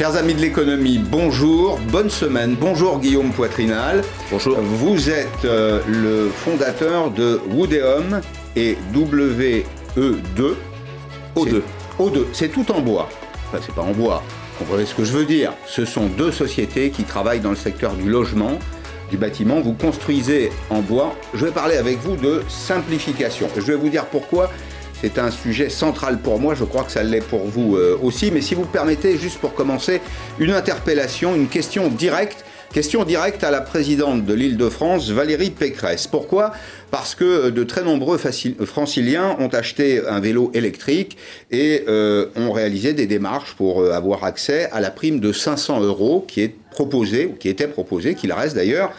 [0.00, 2.56] Chers amis de l'économie, bonjour, bonne semaine.
[2.58, 4.02] Bonjour Guillaume Poitrinal.
[4.30, 4.58] Bonjour.
[4.58, 8.22] Vous êtes euh, le fondateur de Woodeum
[8.56, 10.54] et WE2.
[11.36, 11.60] O2.
[11.98, 13.10] O2, c'est tout en bois.
[13.48, 14.22] Enfin, c'est pas en bois.
[14.54, 17.56] Vous comprenez ce que je veux dire Ce sont deux sociétés qui travaillent dans le
[17.56, 18.58] secteur du logement,
[19.10, 19.60] du bâtiment.
[19.60, 21.14] Vous construisez en bois.
[21.34, 23.48] Je vais parler avec vous de simplification.
[23.54, 24.50] Je vais vous dire pourquoi.
[25.02, 28.30] C'est un sujet central pour moi, je crois que ça l'est pour vous euh, aussi.
[28.30, 30.02] Mais si vous permettez, juste pour commencer,
[30.38, 32.44] une interpellation, une question directe.
[32.72, 36.06] Question directe à la présidente de l'Île-de-France, Valérie Pécresse.
[36.06, 36.52] Pourquoi?
[36.92, 41.16] Parce que de très nombreux franciliens ont acheté un vélo électrique
[41.50, 45.80] et euh, ont réalisé des démarches pour euh, avoir accès à la prime de 500
[45.80, 48.92] euros qui est proposée, ou qui était proposée, qu'il reste d'ailleurs,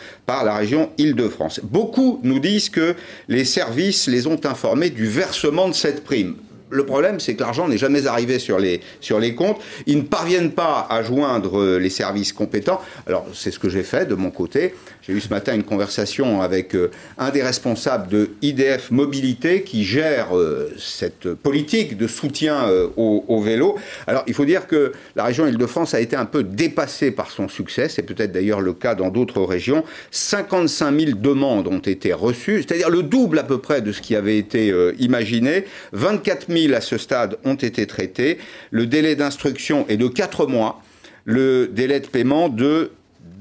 [0.43, 1.61] la région Île-de-France.
[1.63, 2.95] Beaucoup nous disent que
[3.27, 6.35] les services les ont informés du versement de cette prime.
[6.71, 9.61] Le problème, c'est que l'argent n'est jamais arrivé sur les, sur les comptes.
[9.85, 12.81] Ils ne parviennent pas à joindre les services compétents.
[13.07, 14.73] Alors, c'est ce que j'ai fait de mon côté.
[15.01, 19.83] J'ai eu ce matin une conversation avec euh, un des responsables de IDF Mobilité qui
[19.83, 23.77] gère euh, cette politique de soutien euh, au, au, vélo.
[24.05, 27.47] Alors, il faut dire que la région Île-de-France a été un peu dépassée par son
[27.47, 27.89] succès.
[27.89, 29.83] C'est peut-être d'ailleurs le cas dans d'autres régions.
[30.11, 34.15] 55 000 demandes ont été reçues, c'est-à-dire le double à peu près de ce qui
[34.15, 35.65] avait été imaginé.
[35.93, 38.37] 24 000 à ce stade ont été traités.
[38.69, 40.81] Le délai d'instruction est de 4 mois.
[41.25, 42.91] Le délai de paiement de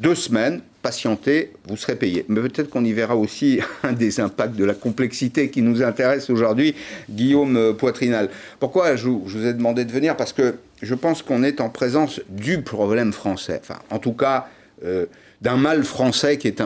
[0.00, 2.24] 2 semaines patienter, vous serez payé.
[2.28, 6.30] Mais peut-être qu'on y verra aussi un des impacts de la complexité qui nous intéresse
[6.30, 6.74] aujourd'hui,
[7.10, 8.30] Guillaume Poitrinal.
[8.58, 10.16] Pourquoi je vous, ai demandé de venir?
[10.16, 14.48] Parce que je pense qu'on est en présence du problème français, enfin en tout cas
[14.84, 15.06] euh,
[15.42, 16.62] d'un mal français qui, est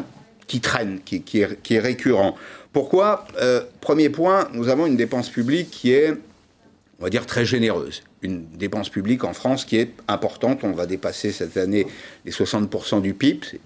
[0.47, 2.37] qui traîne, qui, qui, est, qui est, récurrent.
[2.73, 3.27] Pourquoi?
[3.41, 6.15] Euh, Premier point, nous avons une dépense publique qui est,
[7.01, 10.61] on va dire, très généreuse une dépense publique en France qui est importante.
[10.65, 11.87] On va dépasser cette année
[12.25, 13.61] les 60% du PIB,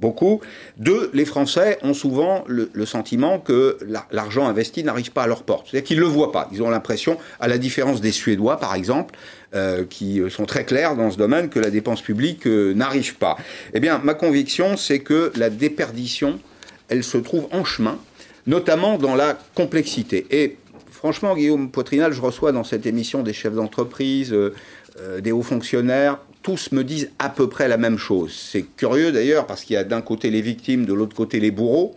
[0.00, 0.40] beaucoup.
[0.78, 3.78] Deux, les Français ont souvent le, sentiment que
[4.10, 5.68] l'argent investi n'arrive pas à leur porte.
[5.70, 6.48] C'est-à-dire qu'ils ne le voient pas.
[6.52, 9.14] Ils ont l'impression, à la différence des Suédois par exemple,
[9.54, 13.36] euh, qui sont très clairs dans ce domaine, que la dépense publique euh, n'arrive pas.
[13.74, 16.40] Eh bien, ma conviction, c'est que la déperdition,
[16.88, 17.98] elle se trouve en chemin,
[18.46, 20.26] notamment dans la complexité.
[20.30, 20.56] Et
[21.00, 26.18] franchement, Guillaume Poitrinal, je reçois dans cette émission des chefs d'entreprise, euh, des hauts fonctionnaires,
[26.42, 28.34] tous me disent à peu près la même chose.
[28.34, 31.50] C'est curieux d'ailleurs parce qu'il y a d'un côté les victimes, de l'autre côté les
[31.50, 31.94] bourreaux.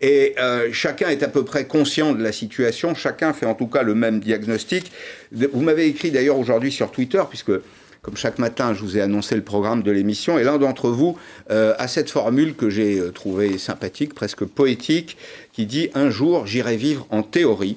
[0.00, 3.66] Et euh, chacun est à peu près conscient de la situation, chacun fait en tout
[3.66, 4.90] cas le même diagnostic.
[5.32, 7.52] Vous m'avez écrit d'ailleurs aujourd'hui sur Twitter, puisque
[8.06, 11.18] comme chaque matin, je vous ai annoncé le programme de l'émission, et l'un d'entre vous
[11.50, 15.16] euh, a cette formule que j'ai euh, trouvée sympathique, presque poétique,
[15.52, 17.76] qui dit Un jour, j'irai vivre en théorie.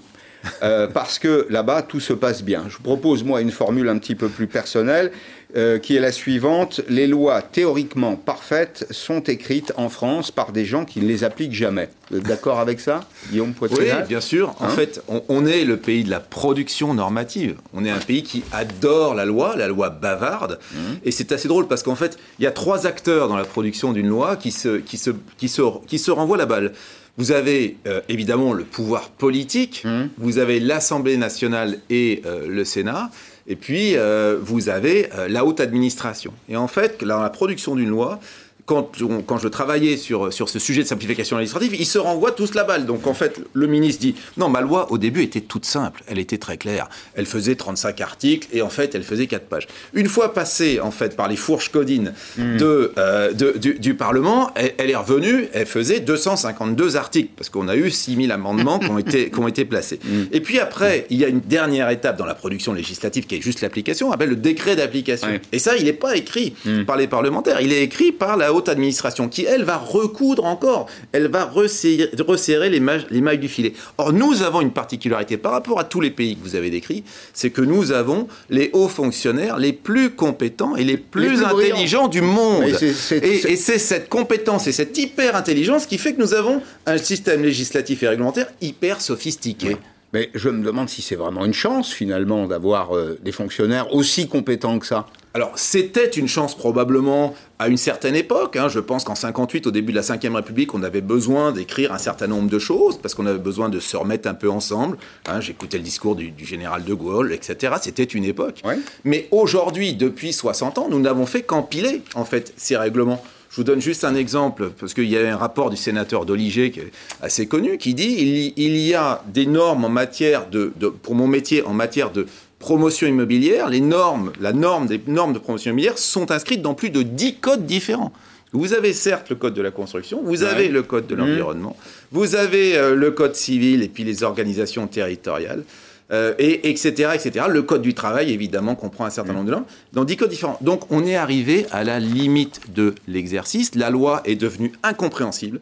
[0.63, 2.65] Euh, parce que là-bas, tout se passe bien.
[2.69, 5.11] Je vous propose, moi, une formule un petit peu plus personnelle,
[5.55, 6.81] euh, qui est la suivante.
[6.89, 11.53] Les lois théoriquement parfaites sont écrites en France par des gens qui ne les appliquent
[11.53, 11.89] jamais.
[12.11, 13.01] Vous êtes d'accord avec ça,
[13.31, 14.55] Guillaume Poitrinal Oui, bien sûr.
[14.59, 17.55] En hein fait, on, est le pays de la production normative.
[17.73, 20.59] On est un pays qui adore la loi, la loi bavarde.
[20.71, 20.77] Mmh.
[21.03, 23.91] Et c'est assez drôle parce qu'en fait, il y a trois acteurs dans la production
[23.91, 26.73] d'une loi qui se, qui, se, qui, se, qui se renvoient la balle.
[27.19, 30.03] Vous avez euh, évidemment le pouvoir politique, mmh.
[30.17, 33.11] vous avez l'Assemblée nationale et euh, le Sénat,
[33.45, 36.31] et puis euh, vous avez la haute administration.
[36.47, 38.21] Et en fait, dans la production d'une loi,
[38.69, 42.63] quand, je travaillais sur, sur ce sujet de simplification administrative, ils se renvoient tous la
[42.63, 42.85] balle.
[42.85, 46.19] Donc en fait, le ministre dit Non, ma loi au début était toute simple, elle
[46.19, 46.87] était très claire.
[47.15, 49.67] Elle faisait 35 articles et en fait, elle faisait 4 pages.
[49.93, 52.57] Une fois passée en fait par les fourches codines hmm.
[52.61, 57.89] euh, de, du, Parlement, elle, est revenue, elle faisait 252 articles parce qu'on a eu
[57.89, 59.99] 6000 amendements qui, ont été, qui ont été placés.
[60.03, 60.25] Hmm.
[60.31, 63.41] Et puis après, il y a une dernière étape dans la production législative qui est
[63.41, 65.27] juste l'application, on appelle le décret d'application.
[65.51, 66.83] Et ça, il n'est pas écrit hmm.
[66.83, 70.87] par les parlementaires, il est écrit par la haute administration qui, elle, va recoudre encore,
[71.11, 73.73] elle va resserrer, resserrer les, mailles, du filet.
[73.97, 77.03] Or, nous avons une particularité par rapport à tous les pays que vous avez décrits,
[77.33, 82.21] c'est que nous avons les hauts fonctionnaires les plus compétents et les plus, intelligents du
[82.21, 82.63] monde.
[82.63, 88.03] Et c'est cette compétence et cette hyper-intelligence qui fait que nous avons un système législatif
[88.03, 89.77] et réglementaire hyper sophistiqué.
[90.13, 94.27] Mais je me demande si c'est vraiment une chance finalement d'avoir euh, des fonctionnaires aussi
[94.27, 95.05] compétents que ça.
[95.35, 98.55] Alors, c'était une chance probablement à une certaine époque.
[98.55, 98.67] Hein.
[98.67, 101.99] Je pense qu'en 58, au début de la Ve République, on avait besoin d'écrire un
[101.99, 104.97] certain nombre de choses parce qu'on avait besoin de se remettre un peu ensemble.
[105.27, 105.39] Hein.
[105.39, 107.75] J'écoutais le discours du, général de Gaulle, etc.
[107.79, 108.63] C'était une époque.
[109.03, 113.23] Mais aujourd'hui, depuis 60 ans, nous n'avons fait qu'empiler, en fait, ces règlements.
[113.51, 116.69] Je vous donne juste un exemple, parce qu'il y a un rapport du sénateur d'Oliger
[116.69, 116.91] qui est
[117.21, 120.71] assez connu, qui dit il, il y a des normes en matière de,
[121.01, 122.27] pour mon métier, en matière de
[122.59, 126.89] promotion immobilière, les normes, la norme des normes de promotion immobilière sont inscrites dans plus
[126.89, 128.11] de 10 codes différents.
[128.51, 131.19] Vous avez certes le code de la construction, vous avez le code de mmh.
[131.19, 131.77] l'environnement,
[132.11, 135.63] vous avez euh, le code civil et puis les organisations territoriales.
[136.11, 137.45] Euh, et etc., etc.
[137.47, 139.35] Le code du travail, évidemment, comprend un certain mmh.
[139.35, 140.57] nombre de normes, dans dix codes différents.
[140.59, 143.75] Donc, on est arrivé à la limite de l'exercice.
[143.75, 145.61] La loi est devenue incompréhensible.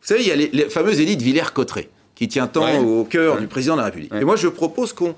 [0.00, 3.46] Vous savez, il y a les, fameuses élites Villers-Cotterêts, qui tient tant au cœur du
[3.46, 4.12] président de la République.
[4.14, 5.14] Et moi, je propose qu'on,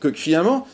[0.00, 0.66] que finalement,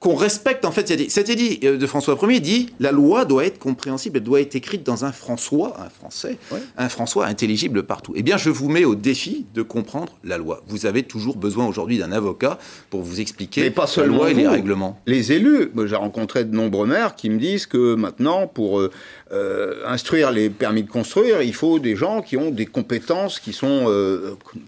[0.00, 3.58] qu'on respecte en fait cette idée euh, de François Ier dit la loi doit être
[3.58, 6.38] compréhensible, elle doit être écrite dans un François, un français,
[6.76, 8.12] un François intelligible partout.
[8.14, 10.62] Eh bien, je vous mets au défi de comprendre la loi.
[10.68, 12.58] Vous avez toujours besoin aujourd'hui d'un avocat
[12.90, 15.00] pour vous expliquer pas la loi et les règlements.
[15.06, 18.90] Les élus, j'ai rencontré de nombreux maires qui me disent que maintenant, pour euh,
[19.32, 23.52] euh, instruire les permis de construire, il faut des gens qui ont des compétences qui
[23.52, 23.86] sont,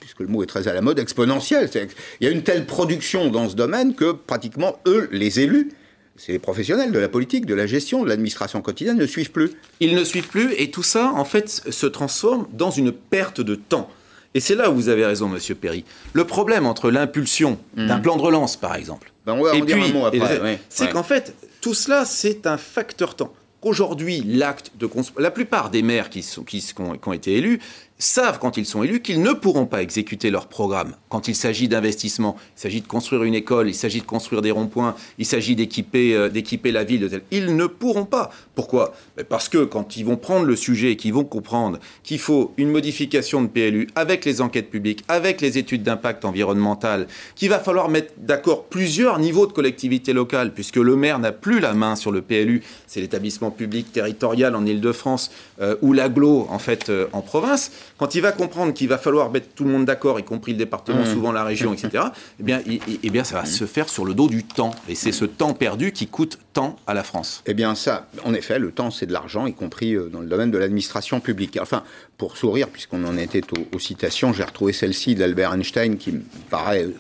[0.01, 1.71] puisque le mot est très à la mode, exponentielles.
[2.21, 5.71] Il y a une telle production dans ce domaine que pratiquement eux les élus,
[6.17, 9.53] c'est les professionnels de la politique, de la gestion, de l'administration quotidienne ne suivent plus.
[9.79, 13.55] Ils ne suivent plus et tout ça, en fait, se transforme dans une perte de
[13.55, 13.89] temps.
[14.35, 15.85] Et c'est là où vous avez raison, Monsieur Perry.
[16.13, 17.87] Le problème entre l'impulsion mmh.
[17.87, 19.95] d'un plan de relance, par exemple, ben on va et puis,
[20.69, 23.33] c'est qu'en fait, tout cela, c'est un facteur temps.
[23.63, 24.89] Aujourd'hui, l'acte de
[25.19, 27.61] la plupart des maires qui, sont, qui, ont, été élus
[28.03, 30.95] savent quand ils sont élus qu'ils ne pourront pas exécuter leur programme.
[31.09, 34.51] Quand il s'agit d'investissement, il s'agit de construire une école, il s'agit de construire des
[34.51, 37.23] ronds-points, il s'agit d'équiper euh, d'équiper la ville de tel.
[37.31, 38.31] Ils ne pourront pas.
[38.55, 38.95] Pourquoi?
[39.29, 42.71] Parce que quand ils vont prendre le sujet et qu'ils vont comprendre qu'il faut une
[42.71, 47.89] modification de PLU avec les enquêtes publiques, avec les études d'impact environnemental, qu'il va falloir
[47.89, 52.13] mettre d'accord plusieurs niveaux de collectivités locales, puisque le maire n'a plus la main sur
[52.13, 55.31] le PLU, c'est l'établissement public territorial en Ile-de-France
[55.61, 57.71] euh, ou l'aglo en fait euh, en province.
[58.01, 60.59] Quand il va comprendre qu'il va falloir mettre tout le monde d'accord, y compris le
[60.59, 61.13] département, mmh.
[61.13, 62.05] souvent la région, etc.,
[62.41, 64.75] eh bien, eh bien, ça va se faire sur le dos du temps.
[64.89, 67.43] Et c'est ce temps perdu qui coûte tant à la France.
[67.45, 70.29] Eh bien, ça, en effet, le temps, c'est de l'argent, y compris euh, dans le
[70.29, 71.59] domaine de l'administration publique.
[71.61, 71.85] Enfin,
[72.17, 73.43] pour sourire, puisqu'on en était
[73.75, 76.95] aux, citations, j'ai retrouvé celle-ci d'Albert Einstein qui me paraît euh,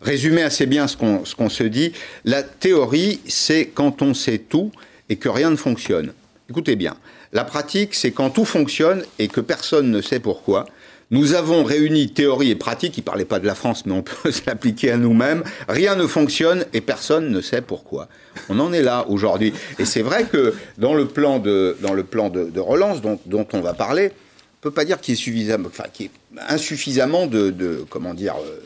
[0.00, 1.92] résumer assez bien ce qu'on qu'on se dit.
[2.24, 4.72] La théorie, c'est quand on sait tout
[5.10, 6.14] et que rien ne fonctionne.
[6.48, 6.96] Écoutez bien,
[7.32, 10.66] la pratique, c'est quand tout fonctionne et que personne ne sait pourquoi.
[11.12, 14.02] Nous avons réuni théorie et pratique, il ne parlait pas de la France, mais on
[14.02, 15.44] peut se l'appliquer à nous-mêmes.
[15.68, 18.08] Rien ne fonctionne et personne ne sait pourquoi.
[18.48, 19.52] On en est là aujourd'hui.
[19.78, 23.60] Et c'est vrai que dans le plan de, dans le plan de, relance dont, on
[23.60, 26.10] va parler, on ne peut pas dire qu'il est suffisamment, enfin, qu'il
[26.48, 28.58] insuffisamment de, comment dire, euh,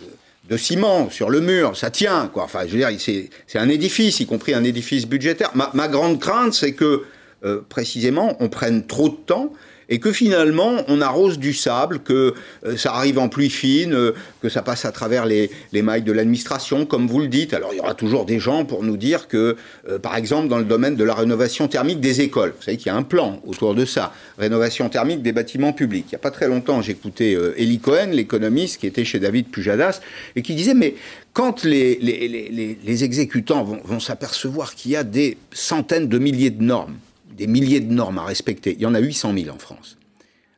[0.49, 2.45] de ciment sur le mur, ça tient, quoi.
[2.45, 5.51] Enfin, je veux dire, c'est un édifice, y compris un édifice budgétaire.
[5.55, 7.05] ma grande crainte, c'est que
[7.45, 9.53] euh, précisément, on prenne trop de temps
[9.93, 12.35] et que finalement on arrose du sable, que
[12.65, 16.13] euh, ça arrive en pluie fine, euh, que ça passe à travers les, mailles de
[16.13, 17.55] l'administration, comme vous le dites.
[17.55, 19.57] Alors il y aura toujours des gens pour nous dire que,
[20.03, 22.91] par exemple, dans le domaine de la rénovation thermique des écoles, vous savez qu'il y
[22.91, 26.05] a un plan autour de ça, rénovation thermique des bâtiments publics.
[26.09, 30.01] Il n'y a pas très longtemps, j'écoutais Eli Cohen, l'économiste qui était chez David Pujadas,
[30.37, 30.95] et qui disait, mais
[31.33, 36.97] quand les, les, exécutants vont s'apercevoir qu'il y a des centaines de milliers de normes,
[37.41, 39.97] des milliers de normes à respecter, il y en a 800 000 en France,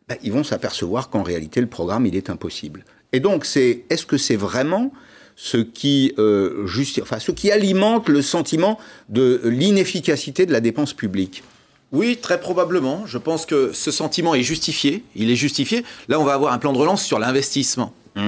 [0.08, 2.84] ben, ils vont s'apercevoir qu'en réalité, le programme, il est impossible.
[3.12, 4.92] Et donc, c'est, est-ce que c'est vraiment
[5.36, 6.66] ce qui, euh,
[7.00, 11.44] enfin, ce qui alimente le sentiment de l'inefficacité de la dépense publique?
[11.92, 13.04] Oui, très probablement.
[13.06, 15.04] Je pense que ce sentiment est justifié.
[15.14, 15.84] Il est justifié.
[16.08, 17.94] Là, on va avoir un plan de relance sur l'investissement.
[18.16, 18.20] Mmh.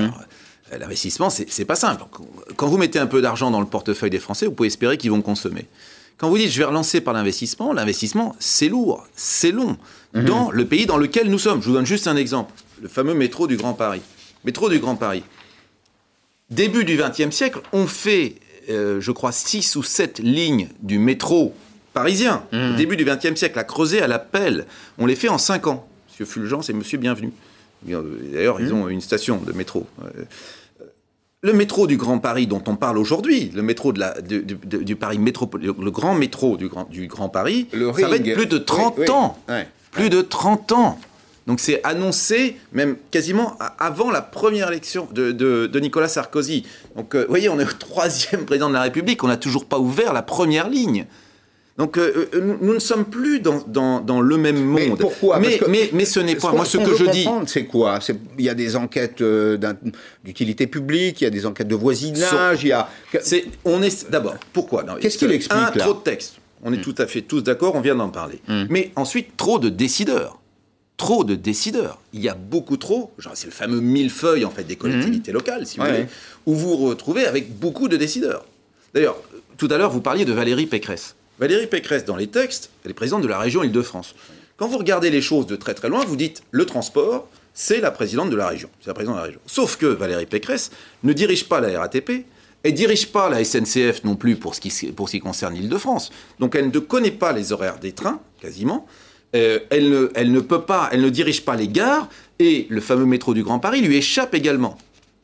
[0.73, 2.05] Euh, l'investissement, c'est pas simple.
[2.55, 5.11] Quand vous mettez un peu d'argent dans le portefeuille des Français, vous pouvez espérer qu'ils
[5.11, 5.67] vont consommer.
[6.19, 9.77] Quand vous dites je vais relancer par l'investissement, l'investissement, c'est lourd, c'est long,
[10.15, 10.25] mhm.
[10.25, 11.61] dans le pays dans lequel nous sommes.
[11.61, 14.03] Je vous donne juste un exemple, le fameux métro du Grand Paris.
[14.45, 15.25] Métro du Grand Paris.
[16.51, 18.37] Début du XXe siècle, on fait,
[18.69, 21.55] euh, je crois, six ou sept lignes du métro
[21.95, 22.45] parisien.
[22.53, 22.77] Mhm.
[22.77, 24.67] Début du XXe siècle, à creuser à la pelle.
[24.99, 25.89] On les fait en cinq ans.
[26.11, 27.33] Monsieur Fulgence et Monsieur Bienvenu.
[27.83, 28.83] D'ailleurs, ils mhm.
[28.83, 29.87] ont une station de métro.
[31.45, 35.19] Le métro du Grand Paris dont on parle aujourd'hui, le métro de la, du, Paris
[35.19, 39.11] métropole, le grand métro du Grand, du grand Paris, ça va être plus de 30
[39.11, 39.39] ans.
[39.91, 40.99] plus de 30 ans.
[41.47, 46.65] Donc c'est annoncé même quasiment avant la première élection de, Nicolas Sarkozy.
[46.97, 49.67] Donc euh, vous voyez, on est au troisième président de la République, on n'a toujours
[49.67, 51.05] pas ouvert la première ligne.
[51.77, 54.81] Donc euh, euh, nous ne sommes plus dans, dans, le même monde.
[54.91, 55.59] Mais pourquoi mais,
[55.93, 56.53] mais, ce n'est pas.
[56.53, 57.27] Moi, ce que je dis.
[57.47, 57.99] C'est quoi?
[58.39, 59.59] Il y a des enquêtes euh,
[60.23, 62.89] d'utilité publique, il y a des enquêtes de voisinage, il y a.
[63.65, 64.37] on est d'abord.
[64.53, 64.85] Pourquoi?
[65.01, 66.37] Qu'est-ce qu'il explique Un, trop de textes.
[66.67, 66.83] On est hmm.
[66.83, 68.41] tout à fait tous d'accord, on vient d'en parler.
[68.49, 68.65] Hmm.
[68.71, 70.41] Mais ensuite, trop de décideurs.
[70.97, 72.01] Trop de décideurs.
[72.15, 75.35] Il y a beaucoup trop, c'est le fameux millefeuille en fait des collectivités hmm.
[75.35, 76.07] locales, si vous voulez,
[76.47, 78.47] où vous vous retrouvez avec beaucoup de décideurs.
[78.95, 79.17] D'ailleurs,
[79.59, 81.17] tout à l'heure, vous parliez de Valérie Pécresse.
[81.39, 84.15] Valérie Pécresse, dans les textes, elle est présidente de la région Île-de-France.
[84.57, 87.91] Quand vous regardez les choses de très très loin, vous dites le transport, c'est la
[87.91, 88.71] présidente de la région.
[88.81, 89.41] C'est la présidente de la région.
[89.47, 90.71] Sauf que Valérie Pécresse
[91.03, 92.25] ne dirige pas la RATP,
[92.63, 96.13] elle ne dirige pas la SNCF non plus pour ce qui, concerne l'Île-de-France.
[96.39, 98.87] Donc elle ne connaît pas les horaires des trains, quasiment.
[99.35, 103.35] Euh, elle ne peut pas, elle ne dirige pas les gares, et le fameux métro
[103.35, 104.79] du Grand Paris lui échappe également.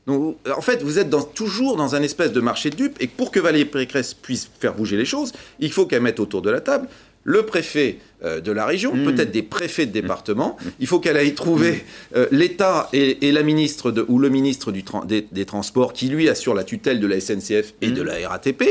[0.06, 3.30] Donc, en fait, vous êtes toujours dans un espèce de marché de dupes, et pour
[3.30, 6.60] que Valérie Pécresse puisse faire bouger les choses, il faut qu'elle mette autour de la
[6.60, 6.88] table
[7.24, 9.04] le préfet euh, de la région, Mmh.
[9.04, 10.56] peut-être des préfets de département.
[10.78, 11.84] Il faut qu'elle aille trouver
[12.16, 16.08] euh, l'État et, et la ministre de, ou le ministre du des, des Transports qui
[16.08, 17.94] lui assure la tutelle de la SNCF et Mmh.
[17.94, 18.62] de la RATP.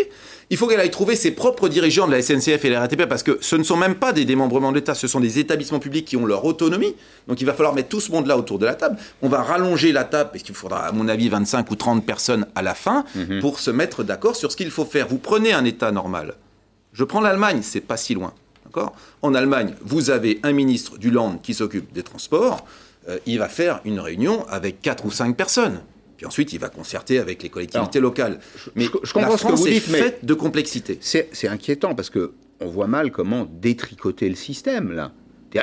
[0.51, 3.05] Il faut qu'elle aille trouver ses propres dirigeants de la SNCF et de la RATP
[3.05, 5.79] parce que ce ne sont même pas des démembrements de l'État, ce sont des établissements
[5.79, 6.95] publics qui ont leur autonomie.
[7.27, 8.97] Donc il va falloir mettre tout ce monde-là autour de la table.
[9.21, 12.45] On va rallonger la table parce qu'il faudra, à mon avis, 25 ou 30 personnes
[12.55, 13.39] à la fin Mmh.
[13.41, 15.07] pour se mettre d'accord sur ce qu'il faut faire.
[15.07, 16.33] Vous prenez un État normal.
[16.99, 18.33] Je prends l'Allemagne, c'est pas si loin.
[19.21, 22.65] En Allemagne, vous avez un ministre du Land qui s'occupe des transports.
[23.07, 25.79] Euh, il va faire une réunion avec quatre ou cinq personnes.
[26.17, 28.39] Puis ensuite, il va concerter avec les collectivités Alors, locales.
[28.75, 30.97] Mais je- je comprends la ce que France vous est dites, mais- faite de complexité.
[31.01, 35.13] C'est inquiétant parce que on voit mal comment détricoter le système là.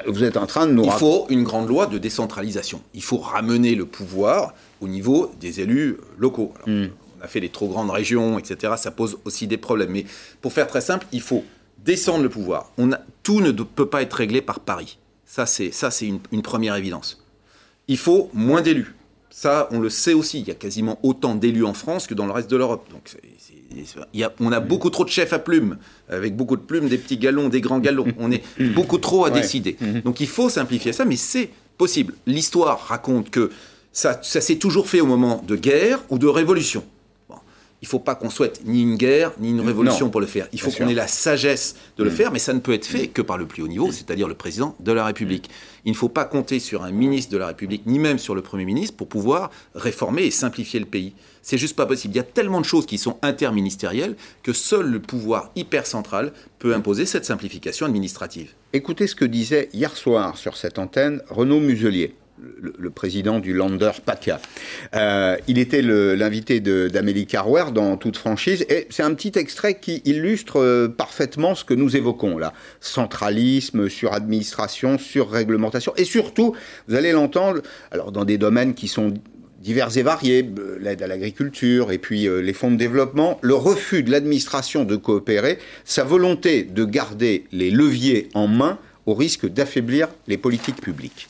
[0.06, 2.80] Vous êtes en train de nous Il faut une grande loi de décentralisation.
[2.94, 6.54] Il faut ramener le pouvoir au niveau des élus locaux.
[6.64, 6.88] Alors, Hmm.
[7.20, 8.74] On a fait les trop grandes régions, etc.
[8.76, 9.90] Ça pose aussi des problèmes.
[9.90, 10.04] Mais
[10.40, 11.44] pour faire très simple, il faut
[11.84, 12.72] descendre le pouvoir.
[12.78, 14.98] On a- tout ne peut pas être réglé par Paris.
[15.24, 15.70] Ça, c'est
[16.02, 17.22] une, une première évidence.
[17.88, 18.94] Il faut moins d'élus.
[19.30, 20.40] Ça, on le sait aussi.
[20.40, 22.86] Il y a quasiment autant d'élus en France que dans le reste de l'Europe.
[22.90, 23.14] Donc,
[24.14, 25.76] il y a- on a beaucoup trop de chefs à plumes,
[26.08, 28.06] avec beaucoup de plumes, des petits galons, des grands galons.
[28.18, 28.42] On est
[28.74, 29.40] beaucoup trop à Ouais.
[29.40, 29.76] décider.
[30.04, 32.14] Donc, il faut simplifier ça, mais c'est possible.
[32.26, 33.50] L'histoire raconte que
[33.92, 36.84] ça, ça s'est toujours fait au moment de guerre ou de révolution.
[37.82, 40.10] Il ne faut pas qu'on souhaite ni une guerre ni une révolution Non.
[40.10, 40.48] pour le faire.
[40.52, 43.08] Il faut qu'on ait la sagesse de le faire, mais ça ne peut être fait
[43.08, 45.50] que par le plus haut niveau, c'est-à-dire le président de la République.
[45.84, 48.40] Il ne faut pas compter sur un ministre de la République, ni même sur le
[48.40, 51.12] Premier ministre, pour pouvoir réformer et simplifier le pays.
[51.42, 52.14] C'est juste pas possible.
[52.14, 56.32] Il y a tellement de choses qui sont interministérielles que seul le pouvoir hyper central
[56.58, 58.52] peut imposer cette simplification administrative.
[58.72, 63.92] Écoutez ce que disait hier soir sur cette antenne Renaud Muselier, le, président du Lander
[64.04, 64.40] PACA.
[64.94, 70.02] Euh, il était l'invité d'Amélie Carwer dans toute franchise, et c'est un petit extrait qui
[70.04, 72.52] illustre euh, parfaitement ce que nous évoquons là.
[72.80, 76.54] Centralisme, suradministration, surréglementation, et surtout,
[76.88, 79.14] vous allez l'entendre, alors dans des domaines qui sont
[79.60, 84.02] divers et variés, euh, l'aide à l'agriculture et puis les fonds de développement, le refus
[84.02, 90.08] de l'administration de coopérer, sa volonté de garder les leviers en main au risque d'affaiblir
[90.26, 91.28] les politiques publiques.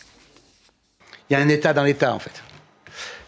[1.29, 2.43] Il y a un État dans l'État, en fait.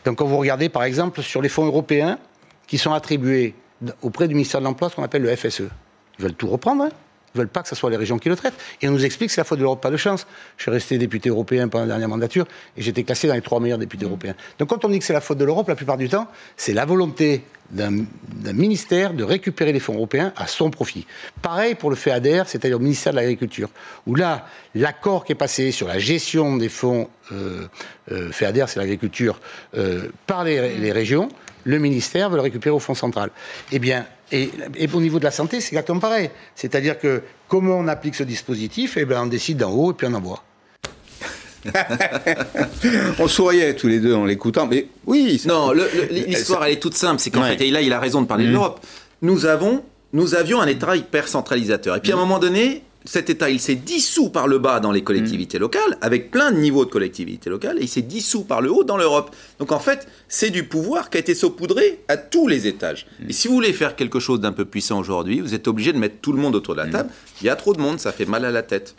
[0.04, 2.18] Donc, quand vous regardez, par exemple, sur les fonds européens
[2.66, 3.54] qui sont attribués
[4.02, 5.62] auprès du ministère de l'Emploi, ce qu'on appelle le FSE,
[6.18, 6.84] ils veulent tout reprendre.
[6.84, 6.90] Hein
[7.34, 8.54] ils veulent pas que ce soit les régions qui le traitent.
[8.82, 10.26] Et on nous explique que c'est la faute de l'Europe, pas de chance.
[10.56, 13.60] Je suis resté député européen pendant la dernière mandature et j'étais classé dans les trois
[13.60, 14.34] meilleurs députés européens.
[14.58, 16.74] Donc quand on dit que c'est la faute de l'Europe, la plupart du temps, c'est
[16.74, 21.06] la volonté d'un d'un ministère de récupérer les fonds européens à son profit.
[21.42, 23.68] Pareil pour le FEADER, c'est-à-dire au ministère de l'Agriculture,
[24.06, 27.66] où là, l'accord qui est passé sur la gestion des fonds euh,
[28.12, 29.40] euh, FEADER, c'est l'agriculture,
[29.76, 31.28] euh, par les, les régions,
[31.64, 33.30] le ministère veut le récupérer au fonds central.
[33.72, 36.30] Eh bien, et, et au niveau de la santé, c'est exactement pareil.
[36.54, 40.06] C'est-à-dire que comment on applique ce dispositif Eh bien, on décide d'en haut et puis
[40.10, 40.42] on en voit.
[43.18, 45.38] On souriait tous les deux en l'écoutant, mais oui.
[45.38, 45.72] ça- Non,
[46.10, 47.20] l'histoire, elle est toute simple.
[47.20, 47.56] C'est qu'en Ouais.
[47.56, 48.80] fait, et là, il a raison de parler de l'Europe.
[49.22, 49.82] Nous avons,
[50.12, 51.96] nous avions un État hyper centralisateur.
[51.96, 54.92] Et puis, à un moment donné, cet État, il s'est dissous par le bas dans
[54.92, 58.60] les collectivités locales, avec plein de niveaux de collectivités locales, et il s'est dissous par
[58.60, 59.34] le haut dans l'Europe.
[59.58, 63.06] Donc, en fait, c'est du pouvoir qui a été saupoudré à tous les étages.
[63.26, 65.98] Et si vous voulez faire quelque chose d'un peu puissant aujourd'hui, vous êtes obligé de
[65.98, 67.08] mettre tout le monde autour de la table.
[67.40, 68.94] Il y a trop de monde, ça fait mal à la tête.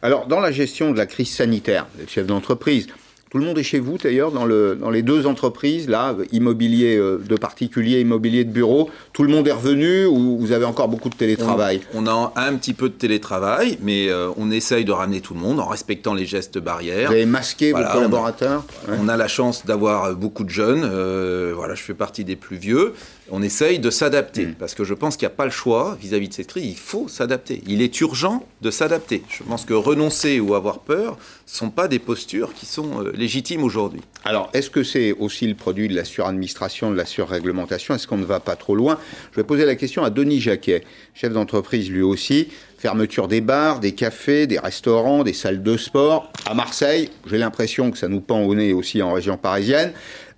[0.00, 2.86] Alors, dans la gestion de la crise sanitaire, vous êtes chef d'entreprise.
[3.30, 6.96] Tout le monde est chez vous, d'ailleurs, dans, le, dans les deux entreprises, là, immobilier
[6.96, 8.90] euh, de particuliers, immobilier de bureau.
[9.12, 11.80] Tout le monde est revenu ou vous avez encore beaucoup de télétravail?
[11.94, 15.34] On, on a un petit peu de télétravail, mais euh, on essaye de ramener tout
[15.34, 17.06] le monde en respectant les gestes barrières.
[17.08, 18.64] Vous avez masqué Voilà, vos collaborateurs?
[18.88, 18.96] Ouais.
[19.00, 20.82] On a la chance d'avoir beaucoup de jeunes.
[20.84, 22.94] euh, voilà, je fais partie des plus vieux.
[23.30, 24.54] On essaye de s'adapter Mm.
[24.58, 26.64] parce que je pense qu'il n'y a pas le choix vis-à-vis de cette crise.
[26.66, 27.62] Il faut s'adapter.
[27.68, 29.22] Il est urgent de s'adapter.
[29.28, 31.16] Je pense que renoncer ou avoir peur ne
[31.56, 34.00] sont pas des postures qui sont légitimes aujourd'hui.
[34.24, 37.94] Alors, est-ce que c'est aussi le produit de la suradministration, de la surréglementation?
[37.94, 38.98] Est-ce qu'on ne va pas trop loin?
[39.30, 40.82] Je vais poser la question à Denis Jacquet,
[41.14, 42.48] chef d'entreprise lui aussi.
[42.78, 46.32] Fermeture des bars, des cafés, des restaurants, des salles de sport.
[46.46, 49.92] À Marseille, j'ai l'impression que ça nous pend au nez aussi en région parisienne.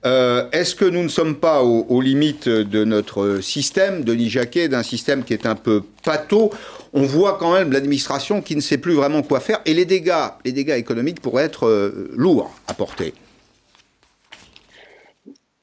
[0.05, 4.83] Euh, est-ce que nous ne sommes pas aux, limites de notre système, Denis Jacquet, d'un
[4.83, 6.51] système qui est un peu pâteau?
[6.94, 10.28] On voit quand même l'administration qui ne sait plus vraiment quoi faire et les dégâts,
[10.44, 13.14] les dégâts économiques pourraient être euh, lourds à porter.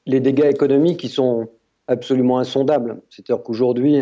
[0.06, 1.48] Les dégâts économiques, ils sont
[1.86, 3.00] absolument insondables.
[3.10, 4.00] C'est-à-dire qu'aujourd'hui,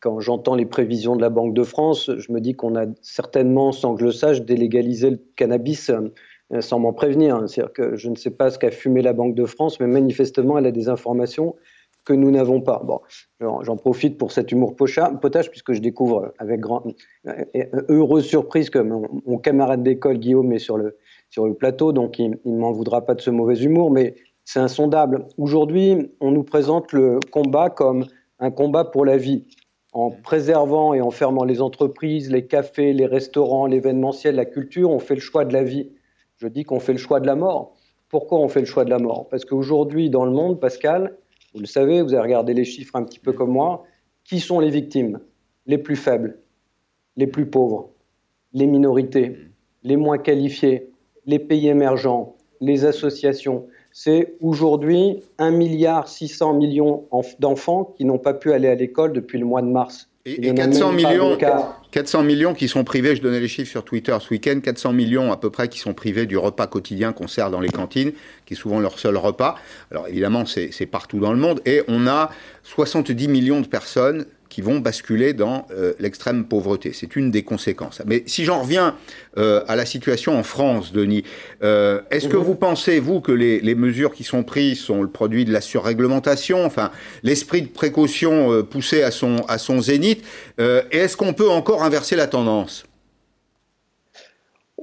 [0.00, 3.72] quand j'entends les prévisions de la Banque de France, je me dis qu'on a certainement,
[3.72, 7.42] sans que je le sache, délégalisé le cannabis euh, sans m'en prévenir.
[7.48, 10.58] C'est-à-dire que je ne sais pas ce qu'a fumé la Banque de France, mais manifestement,
[10.58, 11.56] elle a des informations
[12.04, 12.82] que nous n'avons pas.
[12.84, 13.00] Bon,
[13.62, 16.82] j'en profite pour cet humour potage, puisque je découvre avec grand,
[17.88, 20.96] heureuse surprise que mon, camarade d'école Guillaume est sur le,
[21.28, 24.14] sur le plateau, donc il ne m'en voudra pas de ce mauvais humour, mais
[24.44, 25.26] c'est insondable.
[25.38, 28.06] Aujourd'hui, on nous présente le combat comme
[28.38, 29.44] un combat pour la vie
[29.92, 34.98] en préservant et en fermant les entreprises, les cafés, les restaurants, l'événementiel, la culture, on
[34.98, 35.90] fait le choix de la vie.
[36.36, 37.76] Je dis qu'on fait le choix de la mort.
[38.08, 39.28] Pourquoi on fait le choix de la mort?
[39.28, 41.16] Parce qu'aujourd'hui, dans le monde, Pascal,
[41.54, 43.84] vous le savez, vous avez regardé les chiffres un petit peu comme moi,
[44.24, 45.20] qui sont les victimes?
[45.66, 46.38] Les plus faibles,
[47.16, 47.90] les plus pauvres,
[48.52, 49.36] les minorités,
[49.82, 50.90] les moins qualifiés,
[51.26, 53.66] les pays émergents, les associations.
[53.92, 56.08] C'est aujourd'hui 1,6 milliard
[56.54, 57.04] millions
[57.38, 60.08] d'enfants qui n'ont pas pu aller à l'école depuis le mois de mars.
[60.26, 61.36] Et, 400 millions,
[61.90, 65.32] 400 millions qui sont privés, je donnais les chiffres sur Twitter ce week-end, 400 millions
[65.32, 68.12] à peu près qui sont privés du repas quotidien qu'on sert dans les cantines,
[68.46, 69.56] qui est souvent leur seul repas.
[69.90, 71.60] Alors évidemment, c'est partout dans le monde.
[71.66, 72.30] Et on a
[72.62, 76.92] 70 millions de personnes qui vont basculer dans euh, l'extrême pauvreté.
[76.92, 78.02] C'est une des conséquences.
[78.04, 78.96] Mais si j'en reviens
[79.38, 81.22] euh, à la situation en France, Denis,
[81.62, 82.42] euh, est-ce que mhm.
[82.42, 85.60] vous pensez, vous, que les, les, mesures qui sont prises sont le produit de la
[85.60, 86.90] surréglementation, enfin,
[87.22, 90.24] l'esprit de précaution poussé à son, à son zénith
[90.58, 92.84] Et est-ce qu'on peut encore inverser la tendance?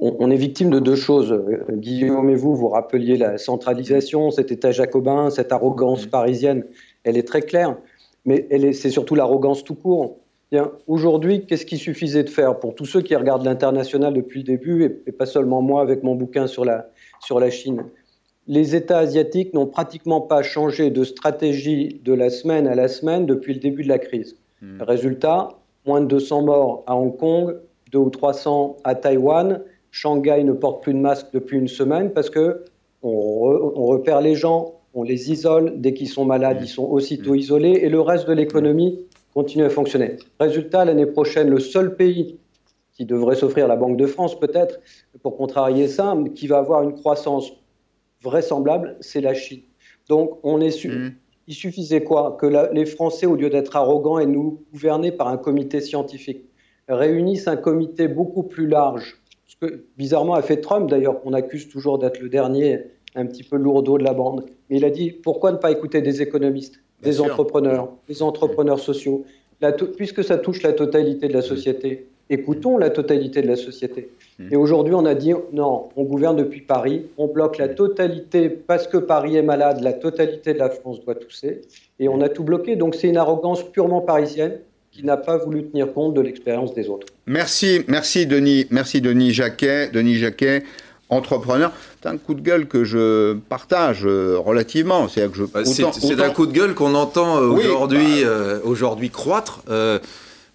[0.00, 1.38] On est victime de deux choses.
[1.70, 6.10] Guillaume et vous, vous rappeliez la centralisation, cet état jacobin, cette arrogance mhm.
[6.10, 6.64] parisienne,
[7.04, 7.76] elle est très claire
[8.24, 10.18] mais c'est surtout l'arrogance tout court.
[10.86, 15.02] Aujourd'hui, qu'est-ce qu'il suffisait de faire pour tous ceux qui regardent l'international depuis le début,
[15.06, 16.88] et, pas seulement moi avec mon bouquin sur la,
[17.20, 17.84] sur la Chine?
[18.46, 23.26] Les États asiatiques n'ont pratiquement pas changé de stratégie de la semaine à la semaine
[23.26, 24.36] depuis le début de la crise.
[24.62, 24.80] Hmm.
[24.80, 25.50] Résultat,
[25.86, 27.56] moins de 200 morts à Hong Kong,
[27.92, 29.60] 2 ou 300 à Taïwan.
[29.90, 32.64] Shanghai ne porte plus de masque depuis une semaine parce que
[33.02, 37.78] on repère les gens, on les isole, dès qu'ils sont malades, ils sont aussitôt isolés,
[37.82, 38.98] et le reste de l'économie
[39.32, 40.16] continue à fonctionner.
[40.40, 42.38] Résultat, l'année prochaine, le seul pays
[42.92, 44.80] qui devrait s'offrir la Banque de France, peut-être,
[45.22, 47.52] pour contrarier ça, qui va avoir une croissance
[48.22, 49.60] vraisemblable, c'est la Chine.
[50.08, 51.12] Donc, on est mmh.
[51.46, 52.36] il suffisait quoi?
[52.40, 56.44] Que les Français, au lieu d'être arrogants et nous gouverner par un comité scientifique,
[56.88, 61.68] réunissent un comité beaucoup plus large, ce que bizarrement a fait Trump d'ailleurs, qu'on accuse
[61.68, 62.86] toujours d'être le dernier
[63.18, 64.44] un petit peu lourdeau de la bande.
[64.70, 69.24] Mais il a dit pourquoi ne pas écouter des économistes, des entrepreneurs, des entrepreneurs sociaux,
[69.96, 72.06] puisque ça touche la totalité de la société.
[72.30, 74.10] Écoutons la totalité de la société.
[74.38, 74.52] Hmm.
[74.52, 78.86] Et aujourd'hui, on a dit non, on gouverne depuis Paris, on bloque la totalité parce
[78.86, 81.62] que Paris est malade, la totalité de la France doit tousser,
[81.98, 82.76] et on a tout bloqué.
[82.76, 84.58] Donc c'est une arrogance purement parisienne
[84.92, 87.06] qui n'a pas voulu tenir compte de l'expérience des autres.
[87.26, 90.62] Merci, merci Denis, merci Denis Jacquet, Denis Jacquet
[91.10, 91.72] entrepreneur.
[92.08, 95.08] C'est un coup de gueule que je partage euh, relativement.
[95.08, 95.60] C'est bah,
[96.24, 99.62] un coup de gueule qu'on entend euh, aujourd'hui bah, euh, aujourd'hui croître.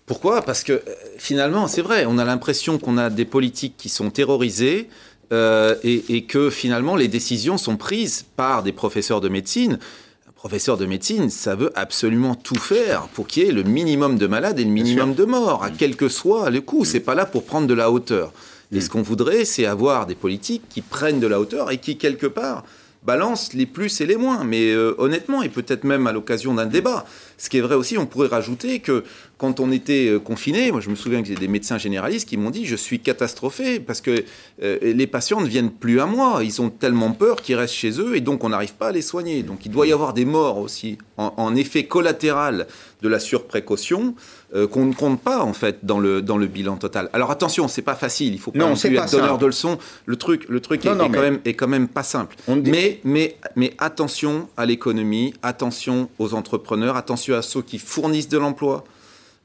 [0.05, 0.41] pourquoi?
[0.41, 0.81] Parce que
[1.17, 4.89] finalement, c'est vrai, on a l'impression qu'on a des politiques qui sont terrorisées
[5.31, 9.79] et, et, que finalement les décisions sont prises par des professeurs de médecine.
[10.27, 14.19] Un professeur de médecine, ça veut absolument tout faire pour qu'il y ait le minimum
[14.19, 16.85] de malades et le minimum de morts, à quel que soit le coût.
[16.85, 18.31] C'est pas là pour prendre de la hauteur.
[18.73, 21.97] Et ce qu'on voudrait, c'est avoir des politiques qui prennent de la hauteur et qui,
[21.97, 22.63] quelque part,
[23.05, 24.43] balancent les plus et les moins.
[24.43, 27.05] Mais euh, honnêtement, et peut-être même à l'occasion d'un débat,
[27.43, 29.03] ce qui est vrai aussi, on pourrait rajouter que
[29.37, 32.37] quand on était euh, confiné, moi je me souviens que j'ai des médecins généralistes qui
[32.37, 34.23] m'ont dit je suis catastrophé parce que
[34.61, 37.99] euh, les patients ne viennent plus à moi, ils ont tellement peur qu'ils restent chez
[37.99, 39.43] eux et donc on n'arrive pas à les soigner.
[39.43, 42.65] Donc il doit y avoir des morts aussi en, effet collatéral
[43.01, 44.15] de la surprécaution
[44.55, 47.09] euh, qu'on ne compte pas en fait dans le, dans le bilan total.
[47.11, 49.77] Alors attention, c'est pas facile, il faut pas non, plus être donneur de leçons.
[50.05, 52.37] Le truc, le truc est, quand même, est quand même pas simple.
[52.47, 58.37] Mais, mais, mais attention à l'économie, attention aux entrepreneurs, attention à ceux qui fournissent de
[58.37, 58.83] l'emploi.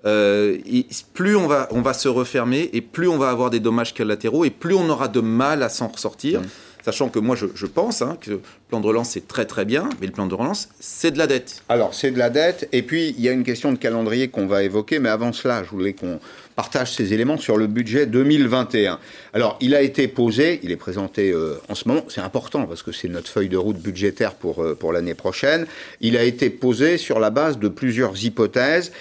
[0.05, 0.59] Euh,
[1.13, 4.45] plus on va, on va se refermer et plus on va avoir des dommages collatéraux
[4.45, 6.41] et plus on aura de mal à s'en ressortir.
[6.41, 6.47] Mmh.
[6.89, 9.91] Sachant que moi, je, pense hein, que le plan de relance, c'est très très bien,
[10.01, 11.63] mais le plan de relance, c'est de la dette.
[11.69, 14.47] Alors, c'est de la dette, et puis il y a une question de calendrier qu'on
[14.47, 16.19] va évoquer, mais avant cela, je voulais qu'on
[16.57, 18.99] partage ces éléments sur le budget 2021.
[19.35, 22.83] Alors, il a été posé, il est présenté euh, en ce moment, c'est important parce
[22.83, 25.67] que c'est notre feuille de route budgétaire pour, euh, pour l'année prochaine.
[26.01, 28.93] Il a été posé sur la base de plusieurs hypothèses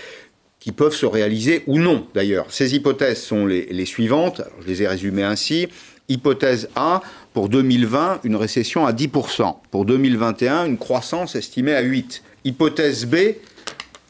[0.59, 2.47] qui peuvent se réaliser ou non d'ailleurs.
[2.49, 5.69] Ces hypothèses sont les, les suivantes, je les ai résumées ainsi.
[6.09, 7.01] Hypothèse A,
[7.37, 9.57] pour 2020, une récession à 10%.
[9.69, 12.21] Pour 2021, une croissance estimée à 8%.
[12.43, 13.13] Hypothèse B,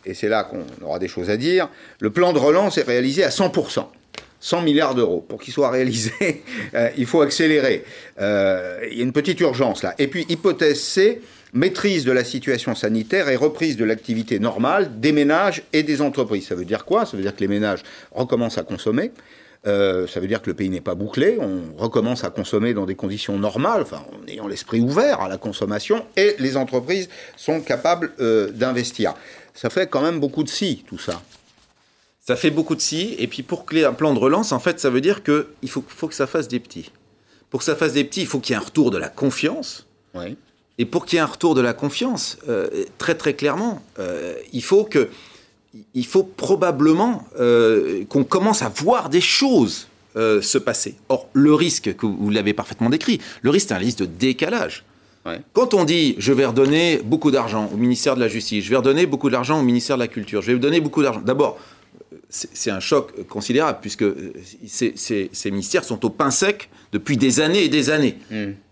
[0.06, 1.68] et c'est là qu'on aura des choses à dire,
[2.00, 3.84] le plan de relance est réalisé à 100%.
[4.40, 5.26] 100 milliards d'euros.
[5.28, 6.14] Pour qu'il soit réalisé,
[6.74, 7.84] euh, il faut accélérer.
[8.22, 9.94] Euh, il y a une petite urgence là.
[10.00, 15.12] Et puis, hypothèse C, maîtrise de la situation sanitaire et reprise de l'activité normale des
[15.12, 16.48] ménages et des entreprises.
[16.48, 17.06] Ça veut dire quoi?
[17.06, 19.12] Ça veut dire que les ménages recommencent à consommer.
[19.66, 22.86] Euh, ça veut dire que le pays n'est pas bouclé, on recommence à consommer dans
[22.86, 27.62] des conditions normales, enfin, en ayant l'esprit ouvert à la consommation, et les entreprises sont
[27.62, 28.14] capables
[28.54, 29.14] d'investir
[29.58, 31.22] ça fait quand même beaucoup de si, tout ça.
[32.26, 34.80] Ça fait beaucoup de si, et puis pour créer un plan de relance, en fait,
[34.80, 36.92] ça veut dire qu'il faut, faut que ça fasse des petits.
[37.50, 39.10] Pour que ça fasse des petits, il faut qu'il y ait un retour de la
[39.10, 39.88] confiance.
[40.14, 40.38] Oui.
[40.78, 44.36] Et pour qu'il y ait un retour de la confiance, euh, très très clairement, euh,
[44.54, 45.10] il faut que,
[45.94, 49.88] il faut probablement euh, qu'on commence à voir des choses
[50.42, 50.96] se passer.
[51.10, 54.84] Or, le risque, que vous l'avez parfaitement décrit, le risque, c'est un risque de décalage.
[55.54, 58.78] Quand on dit je vais redonner beaucoup d'argent au ministère de la Justice, je vais
[58.78, 61.22] redonner beaucoup d'argent au ministère de la Culture, je vais donner beaucoup d'argent.
[61.22, 61.58] D'abord,
[62.30, 64.06] c'est un choc considérable puisque
[64.66, 68.18] ces, ministères sont au pain sec depuis des années et des années.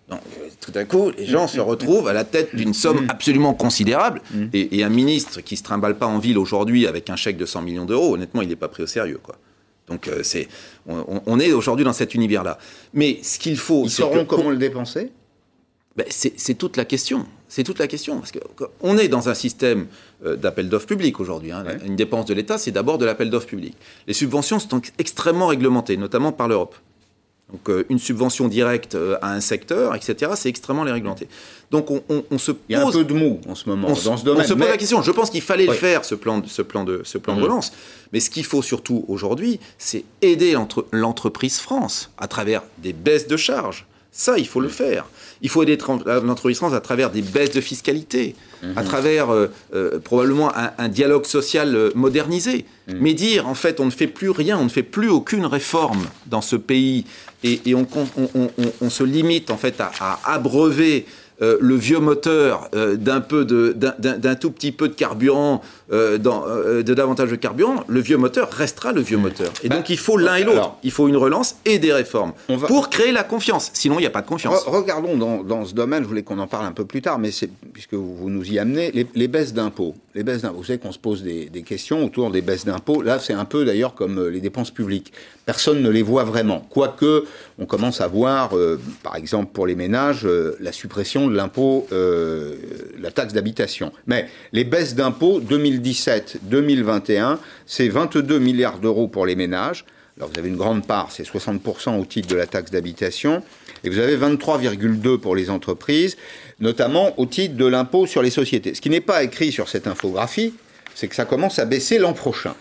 [0.09, 0.17] Hmm.
[0.61, 3.09] tout à coup, les gens se retrouvent à la tête d'une somme hmm.
[3.09, 4.21] absolument considérable.
[4.33, 4.47] Hmm.
[4.53, 7.63] Et, un ministre qui se trimballe pas en ville aujourd'hui avec un chèque de 100
[7.63, 9.19] millions d'euros, honnêtement, il n'est pas pris au sérieux.
[9.21, 9.35] Quoi.
[9.87, 10.47] Donc euh, c'est,
[10.87, 12.57] on, est aujourd'hui dans cet univers-là.
[12.93, 13.83] Mais ce qu'il faut...
[13.85, 15.11] Ils sauront comment le dépenser?
[15.95, 17.25] Ben, c'est toute la question.
[17.47, 18.19] C'est toute la question.
[18.19, 19.87] Parce qu'on est dans un système
[20.25, 21.51] euh, d'appel d'offres public aujourd'hui.
[21.51, 21.63] Hein.
[21.85, 23.75] Une dépense de l'État, c'est d'abord de l'appel d'offres public.
[24.05, 26.75] Les subventions sont extrêmement réglementées, notamment par l'Europe.
[27.51, 31.27] Donc euh, une subvention directe euh, à un secteur, etc., c'est extrêmement réglementé.
[31.69, 32.01] Donc on,
[32.38, 32.62] se pose...
[32.69, 34.43] Il y a un peu de mou en ce moment dans ce domaine.
[34.43, 35.01] On se pose la question.
[35.01, 37.43] Je pense qu'il fallait le faire, ce plan, ce plan, de, ce plan de mmh.
[37.43, 37.71] relance.
[38.13, 40.55] Mais ce qu'il faut surtout aujourd'hui, c'est aider
[40.91, 43.86] l'entreprise France à travers des baisses de charges,
[44.17, 45.08] ça, il faut le faire.
[45.41, 48.88] Il faut aider l'entreprise France à travers des baisses de fiscalité, à mhm.
[48.88, 52.63] travers euh, euh, probablement un, dialogue social euh, modernisé.
[52.88, 56.05] Mais dire, en fait, on ne fait plus rien, on ne fait plus aucune réforme
[56.27, 57.03] dans ce pays
[57.45, 61.05] et, on, se limite, en fait, à, à abreuver
[61.41, 66.45] euh, le vieux moteur euh, d'un peu d'un tout petit peu de carburant, euh, dans,
[66.47, 69.51] de davantage de carburant, le vieux moteur restera le vieux moteur.
[69.61, 70.75] Et donc il faut l'un et l'autre.
[70.83, 72.33] Il faut une relance et des réformes
[72.67, 73.69] pour créer la confiance.
[73.73, 74.63] Sinon il n'y a pas de confiance.
[74.65, 76.03] regardons dans, ce domaine.
[76.03, 78.57] Je voulais qu'on en parle un peu plus tard, mais c'est puisque vous, nous y
[78.57, 79.95] amenez les, baisses d'impôts.
[80.13, 80.57] Les baisses d'impôts.
[80.57, 83.01] Vous savez qu'on se pose des, des questions autour des baisses d'impôts.
[83.01, 85.11] Là, c'est un peu d'ailleurs comme les dépenses publiques
[85.45, 86.65] personne ne les voit vraiment.
[86.69, 87.25] Quoique,
[87.59, 88.51] on commence à voir,
[89.03, 90.27] par exemple pour les ménages,
[90.59, 90.71] la
[91.27, 92.55] de l'impôt, euh,
[92.99, 93.91] la taxe d'habitation.
[94.07, 99.85] Mais les baisses d'impôts 2017-2021, c'est 22 milliards d'euros pour les ménages.
[100.17, 103.43] Alors vous avez une grande part, c'est 60% au titre de la taxe d'habitation,
[103.83, 106.15] et vous avez 23,2 pour les entreprises,
[106.61, 108.73] notamment au titre de l'impôt sur les sociétés.
[108.75, 110.53] Ce qui n'est pas écrit sur cette infographie,
[110.93, 112.55] c'est que ça commence à baisser l'an prochain.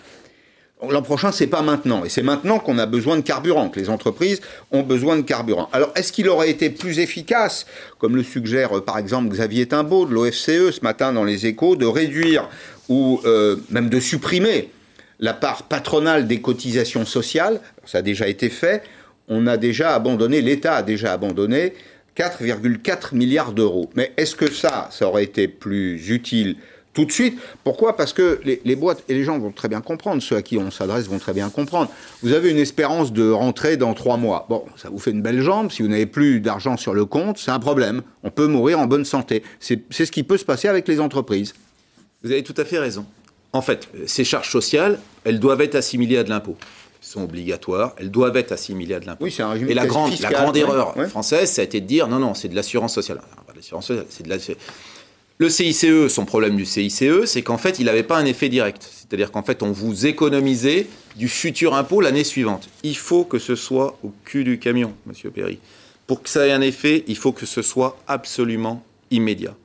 [0.91, 2.05] L'an prochain, c'est pas maintenant.
[2.05, 5.69] Et c'est maintenant qu'on a besoin de carburant, que les entreprises ont besoin de carburant.
[5.73, 7.67] Alors, est-ce qu'il aurait été plus efficace,
[7.99, 11.77] comme le suggère euh, par exemple Xavier Timbaud de l'OFCE ce matin dans les échos,
[11.77, 12.49] de réduire
[12.89, 14.71] ou euh, même de supprimer
[15.21, 17.61] la part patronale des cotisations sociales?
[17.85, 18.83] Ça a déjà été fait.
[19.29, 21.73] On a déjà abandonné, l'État a déjà abandonné
[22.17, 23.91] 4,4 milliards d'euros.
[23.95, 26.57] Mais est-ce que ça, ça aurait été plus utile
[26.95, 27.39] tout de suite.
[27.65, 27.97] Pourquoi?
[27.97, 30.71] Parce que les, boîtes, et les gens vont très bien comprendre, ceux à qui on
[30.71, 31.91] s'adresse vont très bien comprendre.
[32.23, 34.47] Vous avez une espérance de rentrée dans trois mois.
[34.49, 35.71] Bon, ça vous fait une belle jambe.
[35.71, 38.03] Si vous n'avez plus d'argent sur le compte, c'est un problème.
[38.23, 39.43] On peut mourir en bonne santé.
[39.61, 41.53] C'est ce qui peut se passer avec les entreprises.
[42.23, 43.05] Vous avez tout à fait raison.
[43.53, 47.95] En fait, ces charges sociales, elles doivent être assimilées à de l'impôt Elles sont obligatoires,
[47.99, 49.25] elles doivent être assimilées à de l'impôt.
[49.25, 52.09] Oui, c'est un Et la grande, la grande erreur française, ça a été de dire
[52.09, 53.21] non, non, c'est de l'assurance sociale.
[53.55, 54.39] L'assurance sociale, c'est de la
[55.39, 58.89] le CICE, son problème du CICE, c'est qu'en fait, il n'avait pas un effet direct.
[58.91, 62.69] C'est-à-dire qu'en fait, on vous économisait du futur impôt l'année suivante.
[62.85, 65.59] Il faut que ce soit au cul du camion, monsieur Perry.
[66.07, 69.57] Pour que ça ait un effet, il faut que ce soit absolument immédiat.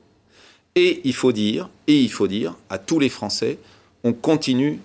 [0.74, 3.58] Et il faut dire, et il faut dire à tous les Français,
[4.02, 4.80] on continue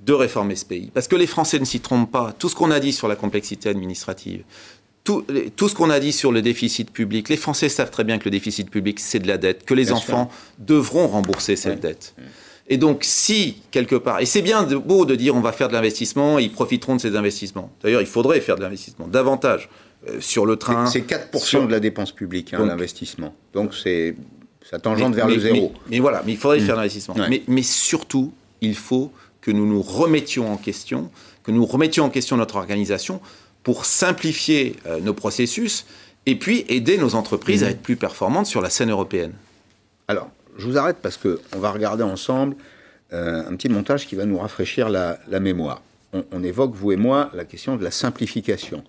[0.00, 0.90] de réformer ce pays.
[0.92, 2.34] Parce que les Français ne s'y trompent pas.
[2.38, 4.44] Tout ce qu'on a dit sur la complexité administrative,
[5.04, 8.18] tout, tout, ce qu'on a dit sur le déficit public, les Français savent très bien
[8.18, 12.14] que le déficit public, c'est de la dette, que les enfants devront rembourser cette dette.
[12.68, 15.74] Et donc, si, quelque part, et c'est bien beau de dire on va faire de
[15.74, 17.70] l'investissement, ils profiteront de ces investissements.
[17.82, 19.68] D'ailleurs, il faudrait faire de l'investissement, davantage,
[20.08, 20.86] euh, sur le train.
[20.86, 23.34] C'est 4% de la dépense publique, hein, l'investissement.
[23.52, 24.16] Donc, c'est,
[24.62, 25.74] ça tangente vers le zéro.
[25.90, 27.14] Mais, voilà, mais il faudrait faire de l'investissement.
[27.46, 29.12] Mais surtout, il faut
[29.42, 31.10] que nous nous remettions en question,
[31.42, 33.20] que nous remettions en question notre organisation
[33.64, 35.86] pour simplifier euh, nos processus
[36.26, 37.70] et puis aider nos entreprises à mmh.
[37.70, 39.32] être plus performantes sur la scène européenne.
[40.06, 42.54] Alors, je vous arrête parce qu'on va regarder ensemble
[43.12, 45.82] euh, un petit montage qui va nous rafraîchir la, mémoire.
[46.12, 48.84] On, évoque, vous et moi, la question de la simplification.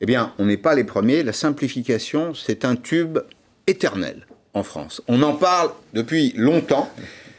[0.00, 1.22] Eh bien, on n'est pas les premiers.
[1.22, 3.18] La simplification, c'est un tube
[3.66, 5.02] éternel en France.
[5.08, 6.90] On en parle depuis longtemps.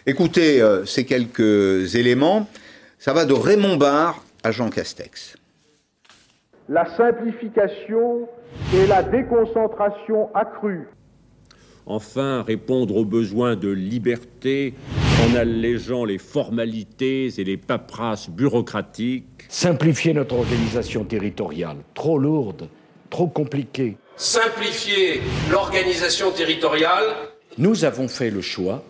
[0.06, 2.48] Écoutez euh, ces quelques éléments.
[3.00, 5.36] Ça va de Raymond Barre à Jean Castex.
[6.74, 8.30] La simplification
[8.74, 10.88] et la déconcentration accrue
[11.86, 14.74] Enfin, répondre aux besoins de liberté
[15.22, 19.48] en allégeant les formalités et les paperasses bureaucratiques.
[19.50, 22.70] Simplifier notre organisation territoriale, trop lourde,
[23.10, 23.98] trop compliquée.
[24.16, 25.20] Simplifier
[25.52, 27.04] l'organisation territoriale.
[27.58, 28.82] Nous avons fait le choix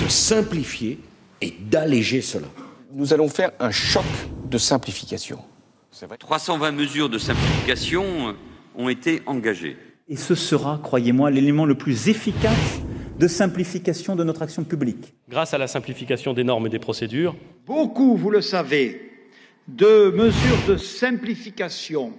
[0.00, 1.00] de simplifier
[1.40, 2.46] et d'alléger cela.
[2.92, 4.04] Nous allons faire un choc
[4.48, 5.40] de simplification.
[5.92, 6.18] Vrai.
[6.18, 8.36] 320 mesures de simplification
[8.76, 9.76] ont été engagées.
[10.08, 12.80] Et ce sera, croyez-moi, l'élément le plus efficace
[13.18, 15.14] de simplification de notre action publique.
[15.28, 17.34] Grâce à la simplification des normes et des procédures.
[17.66, 19.10] Beaucoup, vous le savez,
[19.66, 22.12] de mesures de simplification.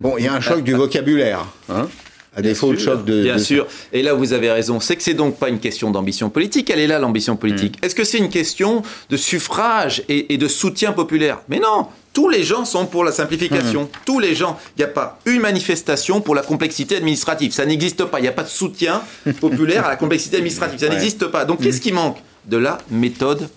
[0.00, 1.46] Bon, il y a un choc du vocabulaire.
[1.68, 1.88] Hein
[2.36, 3.22] à défaut de choc de.
[3.22, 3.66] Bien sûr.
[3.92, 4.80] Et là, vous avez raison.
[4.80, 6.70] C'est que c'est donc pas une question d'ambition politique.
[6.70, 7.76] Elle est là, l'ambition politique.
[7.80, 7.84] Hmm.
[7.84, 11.40] Est-ce que c'est une question de suffrage et, et, de soutien populaire?
[11.48, 11.88] Mais non
[12.18, 13.84] tous les gens sont pour la simplification.
[13.84, 13.88] Mmh.
[14.04, 14.58] Tous les gens.
[14.76, 17.52] Il n'y a pas une manifestation pour la complexité administrative.
[17.52, 18.18] Ça n'existe pas.
[18.18, 19.02] Il n'y a pas de soutien
[19.40, 20.80] populaire à la complexité administrative.
[20.80, 21.44] Ça n'existe pas.
[21.44, 21.80] Donc, qu'est-ce mmh.
[21.80, 22.18] qui manque?
[22.46, 23.48] De la méthode,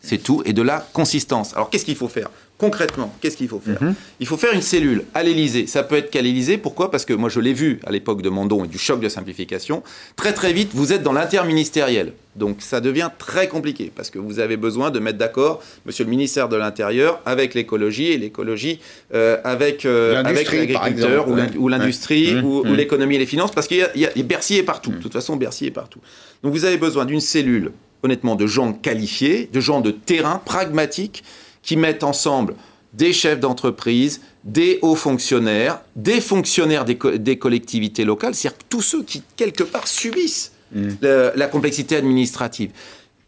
[0.00, 1.54] c'est tout, et de la consistance.
[1.54, 2.28] Alors, qu'est-ce qu'il faut faire?
[2.58, 3.94] Concrètement, qu'est-ce qu'il faut faire mhm.
[4.18, 5.68] Il faut faire une cellule à l'Élysée.
[5.68, 6.58] Ça peut être qu'à l'Élysée.
[6.58, 6.90] Pourquoi?
[6.90, 9.84] Parce que moi, je l'ai vu à l'époque de Mandon et du choc de simplification.
[10.16, 12.14] Très, très vite, vous êtes dans l'interministériel.
[12.34, 16.10] Donc, ça devient très compliqué parce que vous avez besoin de mettre d'accord, monsieur le
[16.10, 18.80] ministère de l'Intérieur, avec l'écologie et l'écologie
[19.14, 22.44] euh, avec, euh, avec l'agriculteur ou l'industrie mhm.
[22.44, 22.74] ou, mhm.
[22.74, 24.90] l'économie et les finances parce qu'il y, a Bercy est partout.
[24.90, 26.00] De toute façon, Bercy est partout.
[26.42, 27.70] Donc, vous avez besoin d'une cellule,
[28.02, 31.22] honnêtement, de gens qualifiés, de gens de terrain, pragmatiques
[31.62, 32.54] qui mettent ensemble
[32.92, 39.22] des chefs d'entreprise, des hauts fonctionnaires, des fonctionnaires des, collectivités locales, c'est-à-dire tous ceux qui,
[39.36, 40.88] quelque part, subissent mmh.
[41.02, 42.70] la complexité administrative.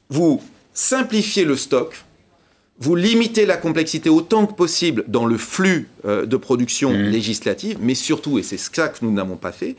[0.09, 1.95] Vous simplifiez le stock,
[2.79, 7.03] vous limitez la complexité autant que possible dans le flux euh, de production mmh.
[7.03, 9.77] législative, mais surtout, et c'est ça que nous n'avons pas fait,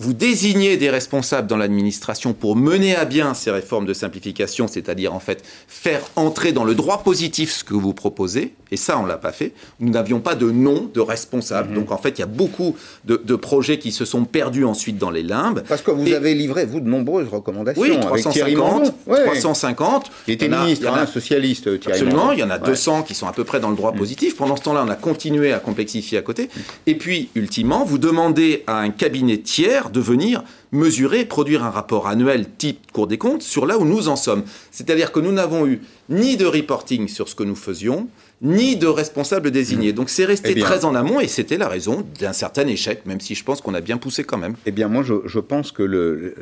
[0.00, 5.12] vous désignez des responsables dans l'administration pour mener à bien ces réformes de simplification, c'est-à-dire
[5.12, 9.04] en fait faire entrer dans le droit positif ce que vous proposez, et ça on
[9.04, 9.52] l'a pas fait.
[9.78, 11.74] Nous n'avions pas de nom de responsable, mhm.
[11.74, 15.10] donc en fait il y a beaucoup de, projets qui se sont perdus ensuite dans
[15.10, 15.62] les limbes.
[15.68, 17.82] Parce que vous avez livré vous de nombreuses recommandations.
[17.82, 20.10] Oui, 350, 350.
[20.28, 21.78] Il était ministre, il y en a, un socialiste.
[21.78, 23.92] Thierry absolument, il y en a 200 qui sont à peu près dans le droit
[23.92, 23.98] mhm.
[23.98, 24.36] positif.
[24.36, 26.48] Pendant ce temps-là, on a continué à complexifier à côté.
[26.86, 32.06] Et puis, ultimement, vous demandez à un cabinet tiers de venir mesurer, produire un rapport
[32.06, 34.42] annuel type Cour des comptes sur là où nous en sommes.
[34.70, 38.08] C'est-à-dire que nous n'avons eu ni de reporting sur ce que nous faisions,
[38.42, 39.92] ni de responsables désignés.
[39.92, 39.96] Mmh.
[39.96, 43.20] Donc c'est resté eh très en amont et c'était la raison d'un certain échec, même
[43.20, 44.54] si je pense qu'on a bien poussé quand même.
[44.66, 45.82] Eh bien moi je, pense que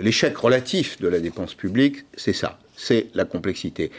[0.01, 3.91] l'échec relatif de la dépense publique, c'est ça, c'est la complexité.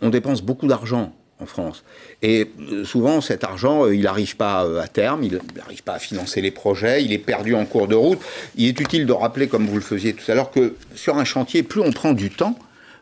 [0.00, 1.82] On dépense beaucoup d'argent en France.
[2.22, 5.94] Et euh, souvent, cet argent, euh, il n'arrive pas euh, à terme, il n'arrive pas
[5.94, 8.20] à financer les projets, il est perdu en cours de route.
[8.56, 11.24] Il est utile de rappeler, comme vous le faisiez tout à l'heure, que sur un
[11.24, 12.56] chantier, plus on prend du temps,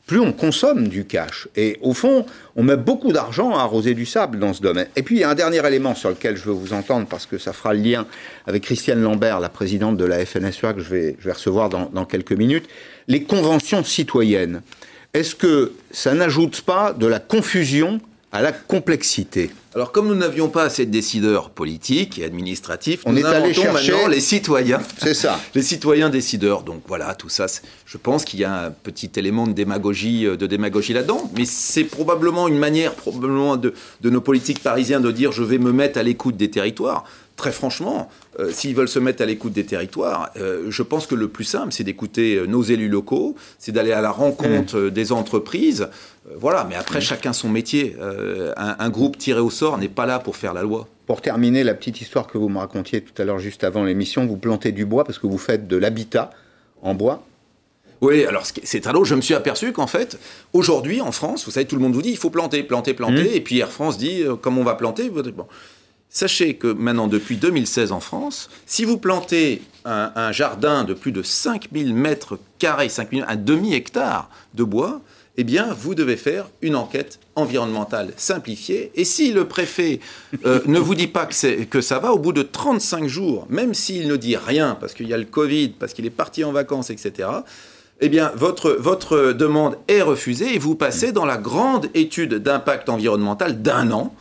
[0.07, 1.46] plus on consomme du cash.
[1.55, 2.26] Et au fond,
[2.57, 4.88] on met beaucoup d'argent à arroser du sable dans ce domaine.
[4.96, 7.26] Et puis, il y a un dernier élément sur lequel je veux vous entendre, parce
[7.26, 8.07] que ça fera le lien
[8.46, 12.68] avec Christiane Lambert, la présidente de la FNSEA, que je vais, recevoir dans quelques minutes.
[13.07, 14.62] Les conventions citoyennes.
[15.12, 18.00] Est-ce que ça n'ajoute pas de la confusion
[18.33, 19.51] à la complexité.
[19.75, 23.55] Alors, comme nous n'avions pas assez de décideurs politiques et administratifs, on nous est allé
[23.55, 24.81] chercher maintenant les citoyens.
[24.99, 25.40] C'est ça.
[25.55, 26.62] les citoyens décideurs.
[26.62, 27.47] Donc voilà, tout ça,
[27.87, 31.45] je pense qu'il y a un petit élément de démagogie, euh, de démagogie là-dedans, mais
[31.45, 35.73] c'est probablement une manière, probablement de, de nos politiques parisiens de dire je vais me
[35.73, 37.05] mettre à l'écoute des territoires.
[37.37, 41.14] Très franchement, euh, s'ils veulent se mettre à l'écoute des territoires, euh, je pense que
[41.14, 44.90] le plus simple, c'est d'écouter euh, nos élus locaux, c'est d'aller à la rencontre euh,
[44.90, 45.88] des entreprises.
[46.37, 47.96] Voilà, mais après, chacun son métier.
[48.57, 50.87] Un, un groupe tiré au sort n'est pas là pour faire la loi.
[51.07, 54.26] Pour terminer, la petite histoire que vous me racontiez tout à l'heure, juste avant l'émission,
[54.26, 56.31] vous plantez du bois parce que vous faites de l'habitat
[56.83, 57.24] en bois.
[58.00, 60.18] Oui, alors c'est très drôle, je me suis aperçu qu'en fait,
[60.53, 63.24] aujourd'hui en France, vous savez, tout le monde vous dit il faut planter, planter, planter,
[63.24, 63.35] Mmh.
[63.35, 65.11] et puis Air France dit comment on va planter.
[65.11, 65.46] Bon.
[66.12, 71.23] Sachez que maintenant, depuis 2016 en France, si vous plantez un, jardin de plus de
[71.23, 75.01] 5000 mètres carrés, 5000, un demi-hectare de bois,
[75.37, 78.90] eh bien, vous devez faire une enquête environnementale simplifiée.
[78.96, 80.01] Et si le préfet
[80.44, 84.09] euh, ne vous dit pas que, ça va, au bout de 35 jours, même s'il
[84.09, 86.90] ne dit rien, parce qu'il y a le Covid, parce qu'il est parti en vacances,
[86.90, 87.29] etc.,
[88.03, 93.92] eh votre demande est refusée et vous passez dans la grande étude d'impact environnemental d'un
[93.92, 94.14] an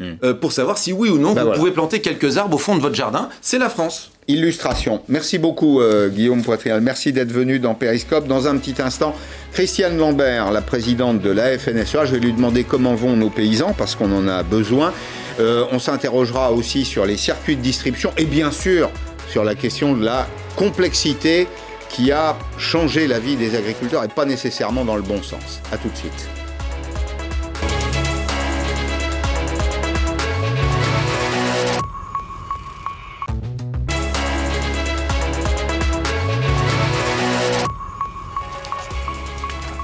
[0.00, 1.58] euh, pour savoir si oui ou non Ben vous voilà.
[1.58, 3.28] pouvez planter quelques arbres au fond de votre jardin.
[3.40, 4.10] C'est la France.
[4.28, 5.00] Illustration.
[5.08, 6.80] Merci beaucoup euh, Guillaume Poitrial.
[6.80, 8.26] Merci d'être venu dans Périscope.
[8.26, 9.14] Dans un petit instant,
[9.52, 12.04] Christiane Lambert, la présidente de la FNSEA.
[12.04, 14.92] Je vais lui demander comment vont nos paysans parce qu'on en a besoin.
[15.38, 18.90] Euh, on s'interrogera aussi sur les circuits de distribution et bien sûr
[19.30, 21.46] sur la question de la complexité
[21.88, 25.60] qui a changé la vie des agriculteurs et pas nécessairement dans le bon sens.
[25.72, 26.28] A tout de suite.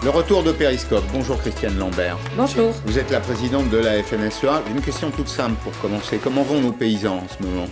[0.05, 1.05] Le retour de Périscope.
[1.13, 2.19] Bonjour Christiane Lambert.
[2.37, 2.73] Bonjour.
[2.87, 4.61] Vous êtes la présidente de la FNSEA.
[4.69, 6.19] Une question toute simple pour commencer.
[6.19, 7.69] Comment vont nos paysans en ce moment?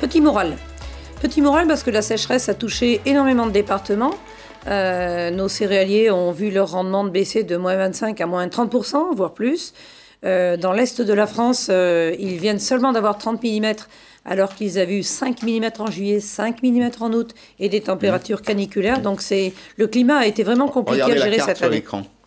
[0.00, 0.56] Petit moral.
[1.20, 4.14] Petit moral parce que la sécheresse a touché énormément de départements.
[4.68, 9.34] Euh, nos céréaliers ont vu leur rendement baisser de moins 25 à moins 30%, voire
[9.34, 9.74] plus.
[10.24, 13.72] Euh, dans l'est de la France, euh, ils viennent seulement d'avoir 30 mm
[14.24, 18.42] alors qu'ils avaient eu 5 mm en juillet, 5 mm en août et des températures
[18.42, 19.00] caniculaires.
[19.00, 21.84] Donc c'est le climat a été vraiment compliqué Regardez à la gérer carte cette année.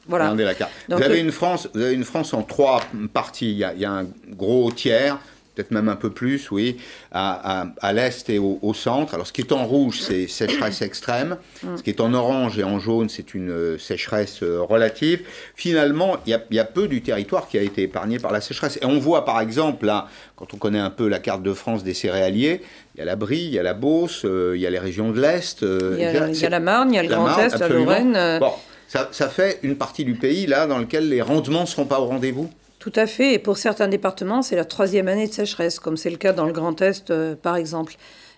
[0.07, 0.25] Voilà.
[0.25, 0.71] Regardez la carte.
[0.89, 2.81] Donc, vous, avez euh, une France, vous avez une France en trois
[3.13, 3.51] parties.
[3.51, 5.17] Il y a, il y a un gros tiers,
[5.55, 6.77] peut-être même un peu plus, oui,
[7.11, 9.13] à, à- à l'est et au, au centre.
[9.13, 11.37] Alors, ce qui est en rouge, c'est sécheresse extrême.
[11.77, 15.21] Ce qui est en orange et en jaune, c'est une euh, sécheresse euh, relative.
[15.55, 18.31] Finalement, il y, a, il y a peu du territoire qui a été épargné par
[18.31, 18.77] la sécheresse.
[18.81, 21.83] Et on voit, par exemple, là, quand on connaît un peu la carte de France
[21.83, 22.61] des céréaliers,
[22.95, 24.79] il y a la Brie, il y a la Beauce, euh, il y a les
[24.79, 25.63] régions de l'Est.
[25.63, 26.25] euh, Il y a- etc.
[26.33, 27.67] il y a la Marne, il y a le Grand Marne, Est, la.
[27.69, 28.51] Lorraine, Bon,
[28.87, 31.99] ça, ça fait une partie du pays, là, dans lequel les rendements ne seront pas
[31.99, 32.49] au rendez-vous
[32.83, 33.33] Tout à fait.
[33.33, 36.45] Et pour certains départements, c'est la troisième année de sécheresse, comme c'est le cas dans
[36.45, 37.95] le Grand Est, euh, par exemple.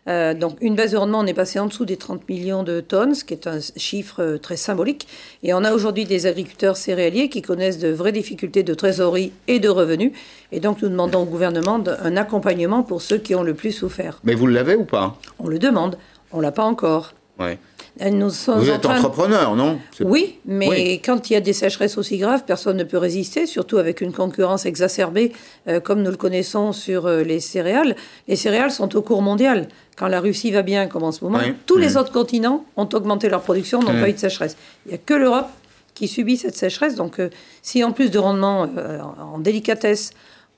[0.07, 2.79] Euh, donc, une base de rendement, on est passé en dessous des 30 millions de
[2.79, 5.07] tonnes, ce qui est un chiffre euh, très symbolique.
[5.41, 9.59] Et on a aujourd'hui des agriculteurs céréaliers qui connaissent de vraies difficultés de trésorerie et
[9.59, 10.11] de revenus.
[10.51, 14.19] Et donc, nous demandons au gouvernement un accompagnement pour ceux qui ont le plus souffert.
[14.23, 15.17] Mais vous l'avez ou pas?
[15.39, 15.97] On le demande.
[16.31, 17.15] On l'a pas encore.
[17.39, 17.57] Ouais.
[18.11, 19.79] Nous sommes Vous en êtes train- entrepreneur, non?
[20.01, 21.01] Oui, mais Oui.
[21.03, 24.11] quand il y a des sécheresses aussi graves, personne ne peut résister, surtout avec une
[24.11, 25.31] concurrence exacerbée
[25.69, 27.95] euh, comme nous le connaissons sur euh, les céréales.
[28.27, 29.69] Les céréales sont au cours mondial.
[29.95, 31.53] Quand la Russie va bien, comme en ce moment, Oui.
[31.65, 34.01] tous les autres continents ont augmenté leur production, n'ont Mhm.
[34.01, 34.57] pas eu de sécheresse.
[34.85, 35.47] Il n'y a que l'Europe
[35.93, 36.95] qui subit cette sécheresse.
[36.95, 37.29] Donc, euh,
[37.61, 38.67] si en plus de rendement
[39.33, 40.11] en délicatesse,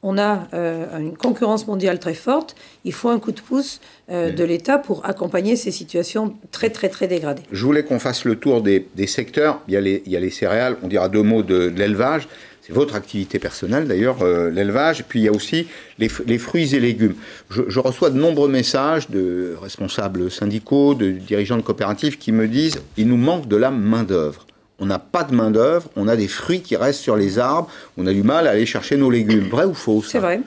[0.08, 4.32] on a euh, une concurrence mondiale très forte, il faut un coup de pouce euh,
[4.32, 7.44] de l'État pour accompagner ces situations très, très, très dégradées.
[7.52, 9.60] Je voulais qu'on fasse le tour des, des secteurs.
[9.68, 11.78] Il y, a les, il y a les céréales, on dira deux mots de, de
[11.78, 12.30] l'élevage.
[12.62, 15.04] C'est votre activité personnelle d'ailleurs, euh, l'élevage.
[15.10, 15.68] Puis il y a aussi
[16.00, 17.16] les fruits et légumes.
[17.50, 22.48] Je, je reçois de nombreux messages de responsables syndicaux, de dirigeants de coopératives qui me
[22.48, 24.47] disent il nous manque de la main-d'œuvre.
[24.80, 28.06] On n'a pas de main-d'œuvre, on a des fruits qui restent sur les arbres, on
[28.06, 29.50] a du mal à aller chercher nos légumes.
[29.50, 30.42] Vrai ou faux C'est vrai.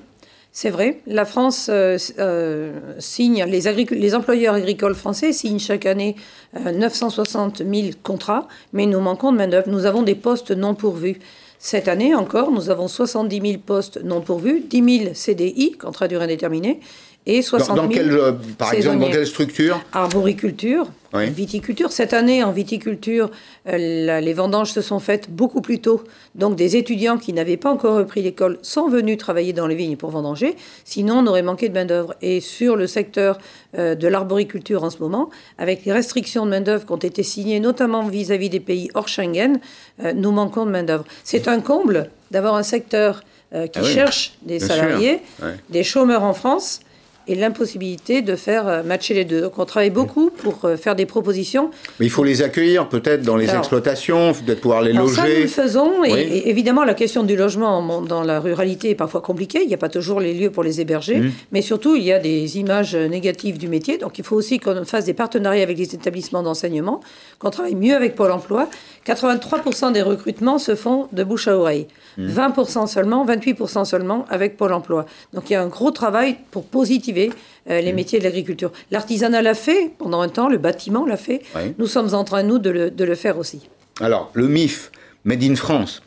[0.52, 1.00] C'est.
[1.06, 6.16] La France euh, euh, signe, les, employeurs agricoles français signent chaque année
[6.56, 9.68] euh, 960 000 contrats, mais nous manquons de main-d'œuvre.
[9.68, 11.20] Nous avons des postes non pourvus.
[11.60, 16.24] Cette année encore, nous avons 70 000 postes non pourvus, 10 000 CDI, contrat durée
[16.24, 16.80] indéterminée,
[17.26, 21.28] et 60 Dans, 000 dans quelle, euh, par exemple, dans quelle structure Arboriculture, Oui.
[21.28, 21.92] viticulture.
[21.92, 23.30] Cette année, en viticulture,
[23.68, 26.02] euh, la- les vendanges se sont faites beaucoup plus tôt.
[26.34, 29.96] Donc, des étudiants qui n'avaient pas encore repris l'école sont venus travailler dans les vignes
[29.96, 30.56] pour vendanger.
[30.84, 32.14] Sinon, on aurait manqué de main-d'œuvre.
[32.22, 33.38] Et sur le secteur
[33.78, 37.60] euh, de l'arboriculture en ce moment, avec les restrictions de main-d'œuvre qui ont été signées,
[37.60, 39.60] notamment vis-à-vis des pays hors Schengen,
[40.02, 41.04] euh, nous manquons de main-d'œuvre.
[41.24, 45.18] C'est un comble d'avoir un secteur euh, qui Ah oui, cherche des salariés.
[45.42, 45.48] Ouais.
[45.68, 46.80] des chômeurs en France
[47.28, 49.40] et l'impossibilité de faire euh, matcher les deux.
[49.42, 51.70] Donc on travaille beaucoup pour euh, faire des propositions.
[51.98, 55.14] Mais il faut les accueillir peut-être dans les Alors, exploitations, peut-être pouvoir les Alors loger.
[55.16, 56.04] ça, nous le faisons.
[56.04, 56.18] Et, Oui.
[56.20, 59.60] et évidemment, la question du logement dans la ruralité est parfois compliquée.
[59.62, 61.16] Il n'y a pas toujours les lieux pour les héberger.
[61.16, 61.32] Mhm.
[61.52, 63.98] Mais surtout, il y a des images négatives du métier.
[63.98, 67.00] Donc il faut aussi qu'on fasse des partenariats avec les établissements d'enseignement,
[67.38, 68.68] qu'on travaille mieux avec Pôle emploi.
[69.06, 71.86] 83% des recrutements se font de bouche à oreille.
[72.18, 72.28] Mhm.
[72.28, 75.06] 20% seulement, 28% seulement avec Pôle emploi.
[75.32, 77.30] Donc il y a un gros travail pour positiver
[77.70, 78.72] euh, les métiers de l'agriculture.
[78.90, 81.42] L'artisanat l'a fait pendant un temps, le bâtiment l'a fait.
[81.56, 81.74] Oui.
[81.78, 83.68] Nous sommes en train, nous, de le, de le faire aussi.
[84.00, 84.90] Alors, le MIF,
[85.24, 86.02] Made in France,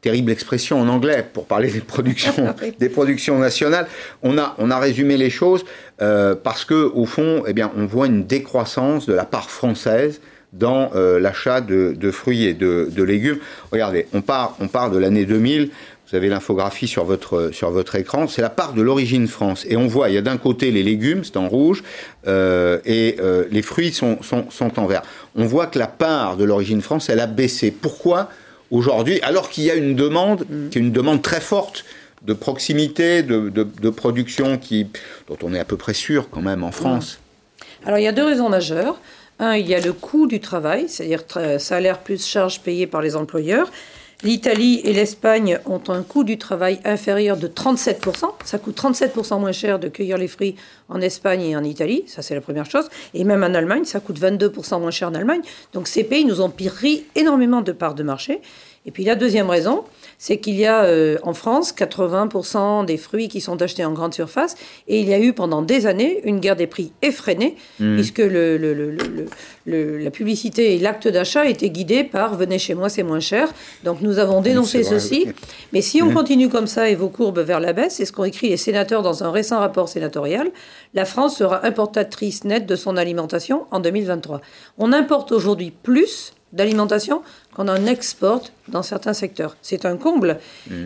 [0.00, 3.86] terrible expression en anglais pour parler des productions, des productions nationales.
[4.22, 5.64] On a, on a résumé les choses
[6.02, 10.20] euh, parce que au fond, eh bien, on voit une décroissance de la part française
[10.58, 13.38] dans euh, l'achat de, fruits et de, légumes.
[13.72, 15.70] Regardez, on part, on part de l'année 2000.
[16.10, 18.28] Vous avez l'infographie sur votre, sur votre écran.
[18.28, 19.64] C'est la part de l'origine France.
[19.68, 21.82] Et on voit, il y a d'un côté les légumes, c'est en rouge,
[22.26, 25.02] euh, et euh, les fruits sont, sont, sont en vert.
[25.34, 27.70] On voit que la part de l'origine France, elle a baissé.
[27.70, 28.28] Pourquoi
[28.70, 31.84] aujourd'hui, alors qu'il y a une demande, qui une demande très forte
[32.22, 34.86] de proximité, de, de, de production qui,
[35.28, 37.18] dont on est à peu près sûr quand même en France?
[37.86, 39.00] Alors il y a deux raisons majeures.
[39.38, 41.22] Un, il y a le coût du travail, c'est-à-dire
[41.58, 43.70] salaire plus charges payées par les employeurs.
[44.22, 48.30] L'Italie et l'Espagne ont un coût du travail inférieur de 37%.
[48.44, 50.56] Ça coûte 37% moins cher de cueillir les fruits
[50.88, 52.04] en Espagne et en Italie.
[52.06, 52.88] Ça, c'est la première chose.
[53.12, 55.42] Et même en Allemagne, ça coûte 22% moins cher en Allemagne.
[55.74, 58.40] Donc ces pays nous ont pris énormément de parts de marché.
[58.86, 59.84] Et puis la deuxième raison,
[60.18, 64.12] c'est qu'il y a euh, en France 80% des fruits qui sont achetés en grande
[64.14, 64.56] surface
[64.88, 67.94] et il y a eu pendant des années une guerre des prix effrénée Mhm.
[67.96, 69.26] puisque le, le- le- le-
[69.66, 73.48] le- la publicité et l'acte d'achat étaient guidés par venez chez moi c'est moins cher.
[73.84, 75.28] Donc nous avons dénoncé ceci.
[75.72, 76.14] Mais si on Mhm.
[76.14, 79.02] continue comme ça et vos courbes vers la baisse, c'est ce qu'ont écrit les sénateurs
[79.02, 80.50] dans un récent rapport sénatorial,
[80.92, 84.40] la France sera importatrice nette de son alimentation en 2023.
[84.78, 87.22] On importe aujourd'hui plus d'alimentation
[87.54, 89.56] qu'on en exporte dans certains secteurs.
[89.60, 90.38] C'est un comble.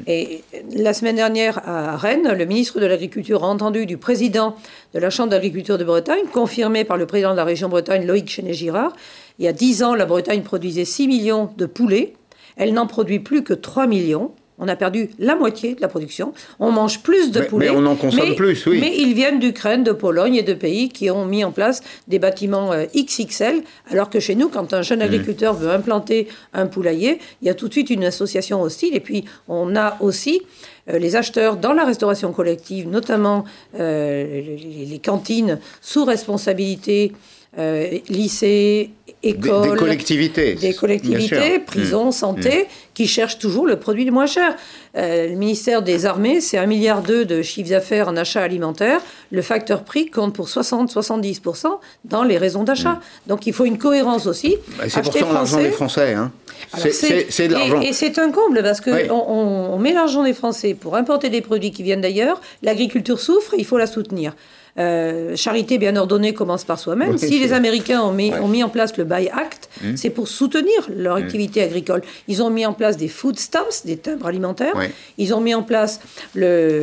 [0.06, 0.42] Et
[0.74, 4.56] la semaine dernière, à Rennes, le ministre de l'Agriculture a entendu du président
[4.94, 8.30] de la Chambre d'agriculture de Bretagne, confirmé par le président de la région Bretagne, Loïc
[8.30, 8.92] Chenet-Girard.
[9.38, 12.14] Il y a 10 ans, la Bretagne produisait 6 millions de poulets.
[12.56, 14.32] Elle n'en produit plus que 3 millions.
[14.58, 16.32] On a perdu la moitié de la production.
[16.58, 17.70] On mange plus de Mais- poulets.
[17.70, 18.78] mais on en consomme mais- plus, oui.
[18.80, 22.18] Mais ils viennent d'Ukraine, de Pologne et de pays qui ont mis en place des
[22.18, 24.84] bâtiments euh, XXL, alors que chez nous, quand un Mmh.
[24.84, 28.94] jeune agriculteur veut implanter un poulailler, il y a tout de suite une association hostile.
[28.96, 30.42] Et puis, on a aussi
[30.90, 33.44] euh, les acheteurs dans la restauration collective, notamment
[33.78, 34.56] euh,
[34.90, 37.12] les cantines sous responsabilité,
[37.58, 38.90] euh, lycées,
[39.22, 39.70] écoles.
[39.70, 40.54] des collectivités.
[40.54, 41.64] Des collectivités, sûr.
[41.66, 42.12] prisons, Mmh.
[42.12, 44.54] santé, qui cherchent toujours le produit le moins cher.
[44.96, 49.00] Euh, le ministère des Armées, c'est 1,2 milliard de chiffre d'affaires en achat alimentaire.
[49.30, 53.00] Le facteur prix compte pour 60-70% dans les raisons d'achat.
[53.26, 54.56] Donc il faut une cohérence aussi.
[54.76, 56.14] Bah, c'est pourtant l'argent des Français.
[56.14, 56.30] Hein.
[56.76, 57.80] C'est- de l'argent.
[57.80, 59.10] Et, c'est un comble parce que Oui.
[59.10, 62.40] on, on- on met l'argent des Français pour importer des produits qui viennent d'ailleurs.
[62.62, 64.34] L'agriculture souffre, il faut la soutenir.
[64.78, 67.18] Euh, charité bien ordonnée commence par soi-même.
[67.18, 68.38] Si les Américains ont mis, Ouais.
[68.38, 69.96] ont mis en place le Buy Act, Mm.
[69.96, 71.22] c'est pour soutenir leur Mm.
[71.22, 72.02] activité agricole.
[72.28, 74.76] Ils ont mis en place des food stamps, des timbres alimentaires.
[74.76, 74.92] Ouais.
[75.18, 76.00] Ils ont mis en place
[76.34, 76.82] le,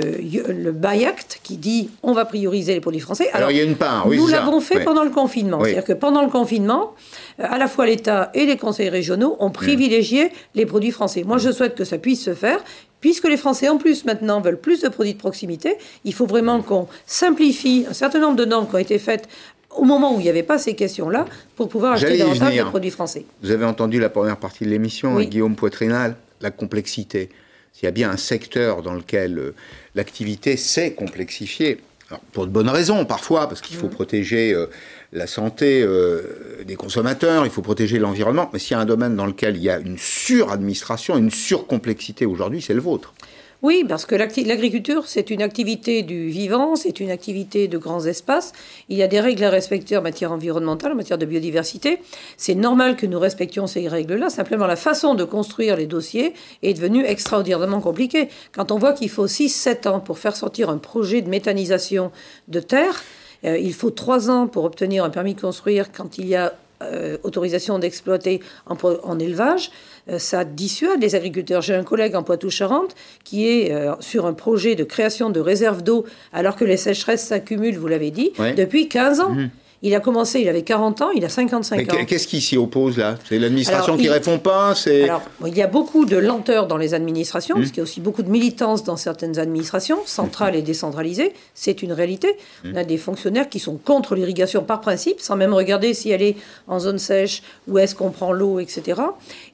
[0.49, 3.29] le Buy Act qui dit on va prioriser les produits français.
[3.33, 4.83] Alors, il y a une part, oui, Nous l'avons fait Ouais.
[4.83, 5.59] pendant le confinement.
[5.59, 5.69] Oui.
[5.69, 6.93] C'est-à-dire que pendant le confinement,
[7.39, 11.23] à la fois l'État et les conseils régionaux ont privilégié les produits français.
[11.23, 12.63] Moi, je souhaite que ça puisse se faire.
[13.01, 15.75] Puisque les Français, en plus, maintenant, veulent plus de produits de proximité,
[16.05, 19.27] il faut vraiment qu'on simplifie un certain nombre de normes qui ont été faites
[19.75, 21.25] au moment où il n'y avait pas ces questions-là
[21.55, 23.25] pour pouvoir acheter davantage de produits français.
[23.43, 25.15] Vous avez entendu la première partie de l'émission, Oui.
[25.17, 27.29] avec Guillaume Poitrinal, la complexité.
[27.73, 29.53] S'il y a bien un secteur dans lequel euh,
[29.95, 34.67] l'activité s'est complexifiée, alors, pour de bonnes raisons parfois, parce qu'il faut protéger euh,
[35.16, 39.16] la santé euh, des consommateurs, il faut protéger l'environnement, mais s'il y a un domaine
[39.16, 43.13] dans lequel il y a une suradministration, une surcomplexité aujourd'hui, c'est le vôtre.
[43.61, 48.51] Oui, parce que l'agriculture, c'est une activité du vivant, c'est une activité de grands espaces.
[48.89, 51.99] Il y a des règles à respecter en matière environnementale, en matière de biodiversité.
[52.38, 54.30] C'est normal que nous respections ces règles-là.
[54.30, 58.28] Simplement, la façon de construire les dossiers est devenue extraordinairement compliquée.
[58.51, 62.11] Quand on voit qu'il faut 6-7 ans pour faire sortir un projet de méthanisation
[62.49, 63.01] de terre,
[63.43, 66.53] euh, il faut 3 ans pour obtenir un permis de construire quand il y a
[66.83, 69.71] euh, autorisation d'exploiter en, élevage,
[70.09, 71.61] euh, ça dissuade les agriculteurs.
[71.61, 75.83] J'ai un collègue en Poitou-Charentes qui est euh, sur un projet de création de réserves
[75.83, 78.53] d'eau alors que les sécheresses s'accumulent, vous l'avez dit, Ouais.
[78.53, 79.29] depuis 15 ans.
[79.29, 79.49] Mhm.
[79.88, 81.95] Il a commencé, il avait 40 ans, il a 55 Mais ans.
[81.95, 83.19] qu'est- qu'est-ce qui s'y oppose là?
[83.29, 86.65] C'est l'administration qui il- répond pas C'est Alors, bon, il y a beaucoup de lenteur
[86.65, 87.59] dans les administrations, Mmh.
[87.59, 91.33] parce qu'il y a aussi beaucoup de militance dans certaines administrations, centrales et décentralisées.
[91.53, 92.29] C'est une réalité.
[92.63, 92.69] Mmh.
[92.73, 96.23] On a des fonctionnaires qui sont contre l'irrigation par principe, sans même regarder si elle
[96.23, 96.36] est
[96.67, 98.99] en zone sèche, où est-ce qu'on prend l'eau, etc.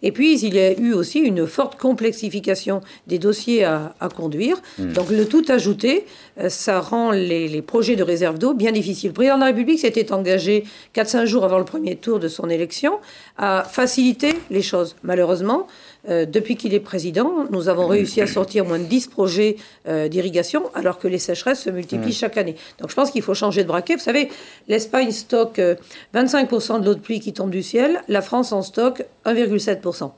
[0.02, 4.62] Et puis, il y a eu aussi une forte complexification des dossiers à, à conduire.
[4.80, 6.06] Donc, le tout ajouté,
[6.40, 9.10] euh, ça rend les, les projets de réserve d'eau bien difficiles.
[9.10, 12.50] Le président de la République s'était engagé 4-5 jours avant le premier tour de son
[12.50, 13.00] élection
[13.38, 14.96] à faciliter les choses.
[15.04, 15.68] Malheureusement,
[16.10, 19.58] euh, depuis qu'il est président, nous avons réussi à sortir moins de 10 projets
[19.88, 22.56] euh, d'irrigation, alors que les sécheresses se multiplient chaque année.
[22.80, 23.96] Donc je pense qu'il faut changer de braquet.
[23.96, 24.30] Vous savez,
[24.68, 25.76] l'Espagne stocke euh,
[26.16, 30.12] 25% de l'eau de pluie qui tombe du ciel, la France en stocke 1,7%.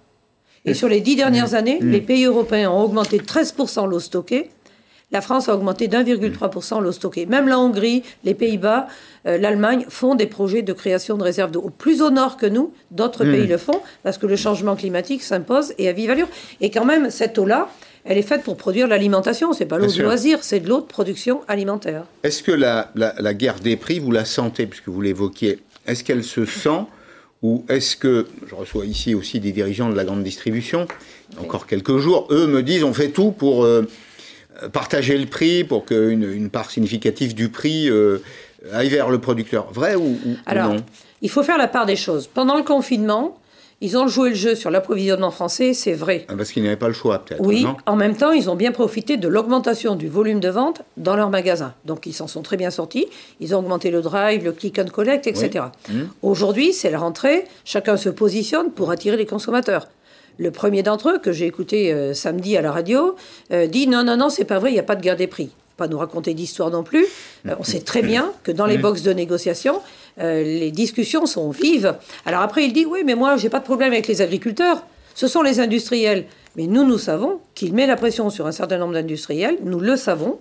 [0.66, 4.50] Et sur les dix dernières années, les pays européens ont augmenté de 13% l'eau stockée.
[5.14, 7.28] La France a augmenté d'1,3% l'eau stockée.
[7.28, 8.88] Même la Hongrie, les Pays-Bas,
[9.28, 11.72] euh, l'Allemagne font des projets de création de réserves d'eau.
[11.78, 13.32] Plus au nord que nous, d'autres Mm.
[13.32, 16.28] pays le font, parce que le changement climatique s'impose et à vive allure.
[16.62, 17.70] Et quand même, cette eau-là,
[18.06, 19.54] elle est faite pour produire l'alimentation.
[19.54, 22.06] C'est pas l'eau de loisir, c'est de l'eau de production alimentaire.
[22.24, 26.04] Est-ce que la, la- la guerre des prix, vous la sentez, puisque vous l'évoquiez Est-ce
[26.04, 26.82] qu'elle se sent
[27.44, 30.88] ou est-ce que, je reçois ici aussi des dirigeants de la grande distribution,
[31.40, 33.86] encore quelques jours, eux me disent on fait tout pour euh,
[34.72, 38.20] partager le prix, pour qu'une une part significative du prix euh,
[38.72, 39.72] aille vers le producteur.
[39.72, 40.84] Vrai ou, ou- ou Alors, non?
[41.22, 42.28] il faut faire la part des choses.
[42.28, 43.38] Pendant le confinement,
[43.82, 46.26] ils ont joué le jeu sur l'approvisionnement français, c'est vrai.
[46.30, 47.42] Ah, Parce qu'ils n'avaient pas le choix, peut-être.
[47.42, 47.76] Oui, non?
[47.86, 51.30] en même temps, ils ont bien profité de l'augmentation du volume de vente dans leurs
[51.30, 51.74] magasins.
[51.84, 53.08] Donc, ils s'en sont très bien sortis.
[53.42, 55.66] Ils ont augmenté le drive, le click and collect, etc.
[55.90, 55.96] Oui.
[55.96, 56.02] Mmh.
[56.22, 57.44] Aujourd'hui, c'est la rentrée.
[57.66, 59.88] Chacun se positionne pour attirer les consommateurs.
[60.38, 63.16] Le premier d'entre eux, que j'ai écouté euh, samedi à la radio,
[63.52, 65.28] euh, dit non, non, non, c'est pas vrai, il n'y a pas de guerre des
[65.28, 65.50] prix.
[65.78, 67.06] Pas nous raconter d'histoire non plus.
[67.48, 68.82] Euh, on sait très bien que dans les Mmh.
[68.82, 69.82] boxes de négociation,
[70.18, 71.96] les discussions sont vives.
[72.26, 74.84] Alors après, il dit oui, mais moi, j'ai pas de problème avec les agriculteurs.
[75.16, 76.26] Ce sont les industriels.
[76.56, 79.58] Mais nous, nous savons qu'il met la pression sur un certain nombre d'industriels.
[79.64, 80.38] Nous le savons.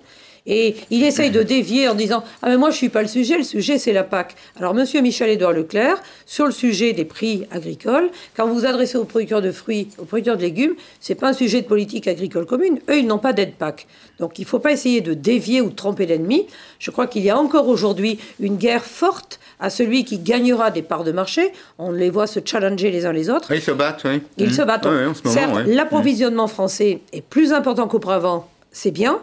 [0.46, 3.08] Et il essaye de dévier en disant Ah, mais moi, je ne suis pas le
[3.08, 4.34] sujet, le sujet, c'est la PAC.
[4.58, 9.04] Alors, monsieur Michel-Édouard Leclerc, sur le sujet des prix agricoles, quand vous vous adressez aux
[9.04, 12.44] producteurs de fruits, aux producteurs de légumes, ce n'est pas un sujet de politique agricole
[12.46, 12.80] commune.
[12.90, 13.86] Eux, ils n'ont pas d'aide PAC.
[14.18, 16.46] Donc, il ne faut pas essayer de dévier ou de tromper l'ennemi.
[16.80, 20.82] Je crois qu'il y a encore aujourd'hui une guerre forte à celui qui gagnera des
[20.82, 21.52] parts de marché.
[21.78, 23.52] On les voit se challenger les uns les autres.
[23.52, 24.20] Ils se battent, oui.
[24.38, 24.52] Ils Mmh.
[24.52, 24.88] se battent.
[25.24, 25.64] Certes, ouais.
[25.74, 29.20] l'approvisionnement français est plus important qu'auparavant, c'est bien,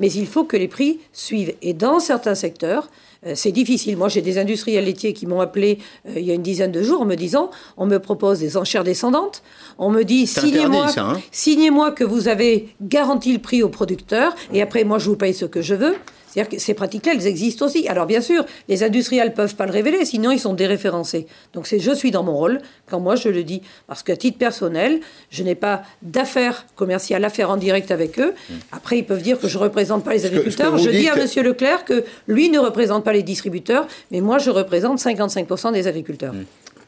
[0.00, 1.54] mais il faut que les prix suivent.
[1.62, 2.88] Et dans certains secteurs,
[3.26, 3.96] euh, c'est difficile.
[3.96, 5.78] Moi, j'ai des industriels laitiers qui m'ont appelé
[6.08, 8.56] euh, il y a une dizaine de jours en me disant on me propose des
[8.56, 9.42] enchères descendantes.
[9.78, 14.62] On me dit signez-moi hein signez-moi que vous avez garanti le prix au producteur et
[14.62, 15.94] après, moi, je vous paye ce que je veux.
[16.30, 17.88] C'est-à-dire que ces pratiques-là, elles existent aussi.
[17.88, 21.26] Alors bien sûr, les industriels ne peuvent pas le révéler, sinon ils sont déréférencés.
[21.54, 23.62] Donc c'est je suis dans mon rôle quand moi je le dis.
[23.86, 25.00] Parce qu'à titre personnel,
[25.30, 28.34] je n'ai pas d'affaires commerciales à faire en direct avec eux.
[28.72, 30.78] Après, ils peuvent dire que je ne représente pas les agriculteurs.
[30.78, 34.50] je dis à Monsieur Leclerc que lui ne représente pas les distributeurs, mais moi je
[34.50, 36.34] représente 55% des agriculteurs.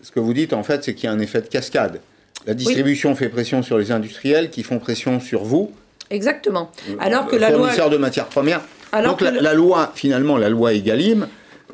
[0.03, 2.01] Ce que vous dites, en fait, c'est qu'il y a un effet de cascade.
[2.47, 5.72] La distribution fait pression sur les industriels qui font pression sur vous,
[6.12, 6.70] Exactement.
[7.01, 7.61] Alors que la loi...
[7.61, 8.61] fournisseurs de matières premières.
[8.93, 11.26] Alors Donc la, le- la loi, finalement, la loi Egalim,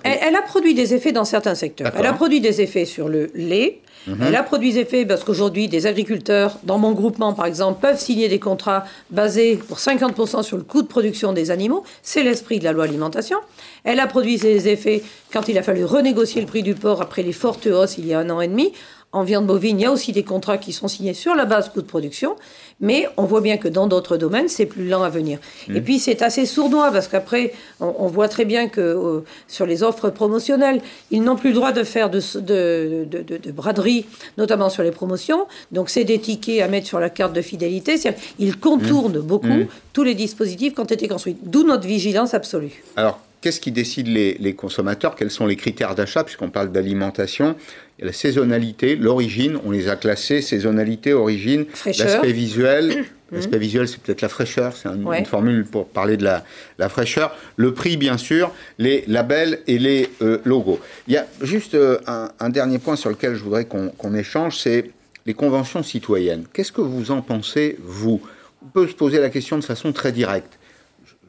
[0.05, 1.93] Elle, elle a produit des effets dans certains secteurs.
[1.99, 3.81] Elle a produit des effets sur le lait.
[4.07, 4.23] Mhm.
[4.29, 7.99] Elle a produit des effets parce qu'aujourd'hui, des agriculteurs, dans mon groupement par exemple, peuvent
[7.99, 11.83] signer des contrats basés pour 50% sur le coût de production des animaux.
[12.03, 13.39] C'est l'esprit de la loi alimentation.
[13.83, 15.03] Elle a produit ses effets
[15.33, 18.15] quand il a fallu renégocier le prix du porc après les fortes hausses il y
[18.15, 18.73] a un an et demi.
[19.11, 21.71] En viande bovine, il y a aussi des contrats qui sont signés sur la base
[21.71, 22.37] coût de production,
[22.79, 25.39] mais on voit bien que dans d'autres domaines, c'est plus lent à venir.
[25.67, 25.77] Mhm.
[25.77, 29.65] Et puis c'est assez sournois parce qu'après, on, on voit très bien que euh, sur
[29.65, 33.51] les offres promotionnelles, ils n'ont plus le droit de faire de, de, de- de- de
[33.51, 34.05] braderie,
[34.37, 35.47] notamment sur les promotions.
[35.73, 37.95] Donc c'est des tickets à mettre sur la carte de fidélité.
[38.39, 39.69] Ils contournent beaucoup Mhm.
[39.95, 41.37] tous les dispositifs qui ont été construits.
[41.43, 42.85] D'où notre vigilance absolue.
[42.95, 45.15] Alors, qu'est-ce qui décide les, les consommateurs?
[45.17, 46.25] Quels sont les critères d'achat?
[46.25, 47.57] Puisqu'on parle d'alimentation,
[47.99, 53.05] il y a la saisonnalité, l'origine, on les a classés, saisonnalité, origine, l'aspect visuel.
[53.31, 53.37] Mhm.
[53.41, 55.19] L'aspect visuel, c'est peut-être la fraîcheur, c'est un- Ouais.
[55.19, 56.45] une formule pour parler de la,
[56.79, 57.37] la fraîcheur.
[57.57, 60.81] Le prix, bien sûr, les labels et les euh, logos.
[61.09, 64.57] Il y a juste euh, un, un dernier point sur lequel je voudrais qu'on échange,
[64.57, 64.93] c'est
[65.27, 66.45] les conventions citoyennes.
[66.55, 68.23] Qu'est-ce que vous en pensez, vous?
[68.65, 70.59] On peut se poser la question de façon très directe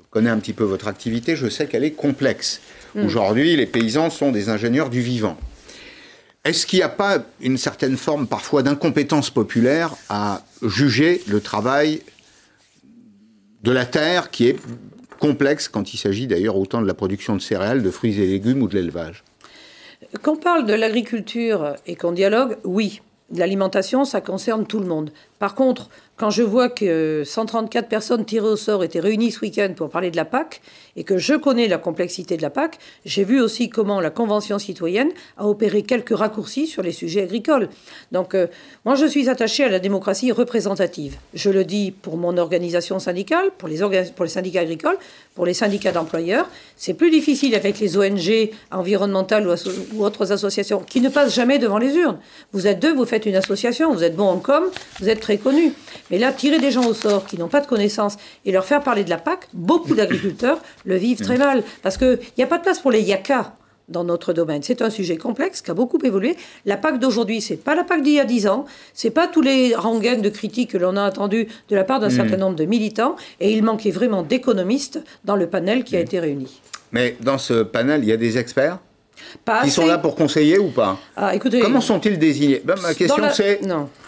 [0.10, 2.62] connais un petit peu votre activité, je sais qu'elle est complexe.
[2.96, 3.06] Mm.
[3.06, 5.38] Aujourd'hui, les paysans sont des ingénieurs du vivant.
[6.46, 12.02] Est-ce qu'il n'y a pas une certaine forme parfois d'incompétence populaire à juger le travail
[13.64, 14.56] de la terre qui est
[15.20, 18.62] complexe quand il s'agit d'ailleurs autant de la production de céréales, de fruits et légumes
[18.62, 19.24] ou de l'élevage?
[20.24, 23.02] Qu'on parle de l'agriculture et qu'on dialogue, oui.
[23.36, 25.12] L'alimentation, ça concerne tout le monde.
[25.40, 29.72] Par contre, quand je vois que 134 personnes tirées au sort étaient réunies ce week-end
[29.74, 30.60] pour parler de la PAC,
[30.98, 34.60] et que je connais la complexité de la PAC, j'ai vu aussi comment la Convention
[34.60, 37.70] citoyenne a opéré quelques raccourcis sur les sujets agricoles.
[38.12, 38.48] Donc, euh,
[38.84, 41.16] moi, je suis attachée à la démocratie représentative.
[41.34, 43.78] Je le dis pour mon organisation syndicale, pour les,
[44.28, 44.98] syndicats agricoles,
[45.36, 46.50] pour les syndicats d'employeurs.
[46.76, 49.54] C'est plus difficile avec les ONG environnementales ou,
[49.96, 52.20] ou, autres associations qui ne passent jamais devant les urnes.
[52.52, 54.66] Vous êtes deux, vous faites une association, vous êtes bon en com,
[55.00, 55.74] vous êtes très connu.
[56.10, 58.82] Mais là, tirer des gens au sort qui n'ont pas de connaissances et leur faire
[58.82, 61.64] parler de la PAC, beaucoup d'agriculteurs le vivent très mal.
[61.84, 63.54] Parce qu'il n'y a pas de place pour les yakas
[63.90, 64.64] dans notre domaine.
[64.64, 66.36] C'est un sujet complexe qui a beaucoup évolué.
[66.66, 69.42] La PAC d'aujourd'hui, c'est pas la PAC d'il y a 10 ans, c'est pas tous
[69.42, 72.66] les rengaines de critiques que l'on a entendus de la part d'un certain nombre de
[72.66, 76.62] militants, et il manquait vraiment d'économistes dans le panel qui a été réuni.
[76.92, 78.80] Mais dans ce panel, il y a des experts
[79.64, 80.98] qui sont là pour conseiller ou pas?
[81.16, 82.62] Ah, écoutez, Comment sont-ils désignés?
[82.64, 83.62] Ben, Ma question c'est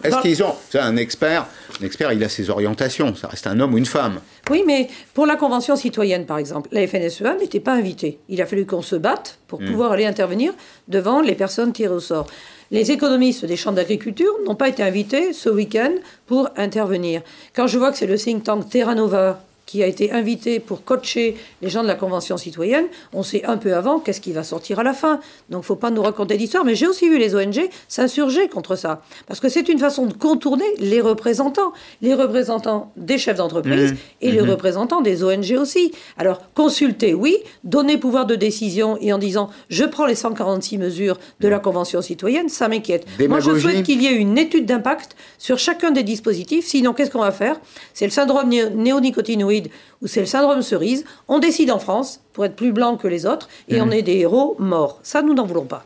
[0.03, 1.47] est-ce qu'ils ont c'est un expert
[1.81, 3.15] Un expert, il a ses orientations.
[3.15, 4.19] Ça reste un homme ou une femme.
[4.49, 8.19] Oui, mais pour la convention citoyenne, par exemple, la FNSEA n'était pas invitée.
[8.29, 9.65] Il a fallu qu'on se batte pour hmm.
[9.67, 10.53] pouvoir aller intervenir
[10.87, 12.27] devant les personnes tirées au sort.
[12.71, 15.91] Les économistes des champs d'agriculture n'ont pas été invités ce week-end
[16.25, 17.21] pour intervenir.
[17.53, 20.83] Quand je vois que c'est le think tank Terra Nova qui a été invité pour
[20.83, 24.43] coacher les gens de la Convention citoyenne, on sait un peu avant qu'est-ce qui va
[24.43, 25.21] sortir à la fin.
[25.49, 26.65] Donc, faut pas nous raconter d'histoire.
[26.65, 29.01] Mais j'ai aussi vu les ONG s'insurger contre ça.
[29.27, 31.71] Parce que c'est une façon de contourner les représentants.
[32.01, 33.97] Les représentants des chefs d'entreprise mmh.
[34.19, 34.49] et les mmh.
[34.49, 35.93] représentants des ONG aussi.
[36.17, 37.37] Alors, consulter, oui.
[37.63, 42.01] Donner pouvoir de décision et en disant je prends les 146 mesures de la Convention
[42.01, 43.07] citoyenne, ça m'inquiète.
[43.25, 46.65] Moi, je souhaite qu'il y ait une étude d'impact sur chacun des dispositifs.
[46.65, 47.55] Sinon, qu'est-ce qu'on va faire?
[47.93, 52.45] C'est le syndrome néonicotinoïde Sud, où c'est le syndrome cerise, on décide en France, pour
[52.45, 53.83] être plus blanc que les autres, et mmh.
[53.83, 54.99] on est des héros morts.
[55.03, 55.85] Ça, nous n'en voulons pas.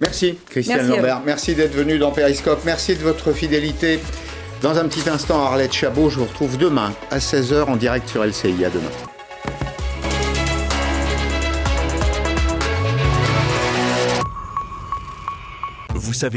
[0.00, 1.20] Merci, Christiane Lambert.
[1.26, 2.60] Merci d'être venu dans Periscope.
[2.64, 4.00] Merci de votre fidélité.
[4.62, 8.24] Dans un petit instant, Arlette Chabot, je vous retrouve demain à 16h en direct sur
[8.24, 8.64] LCI.
[8.64, 8.90] À demain.
[15.94, 16.28] Vous savez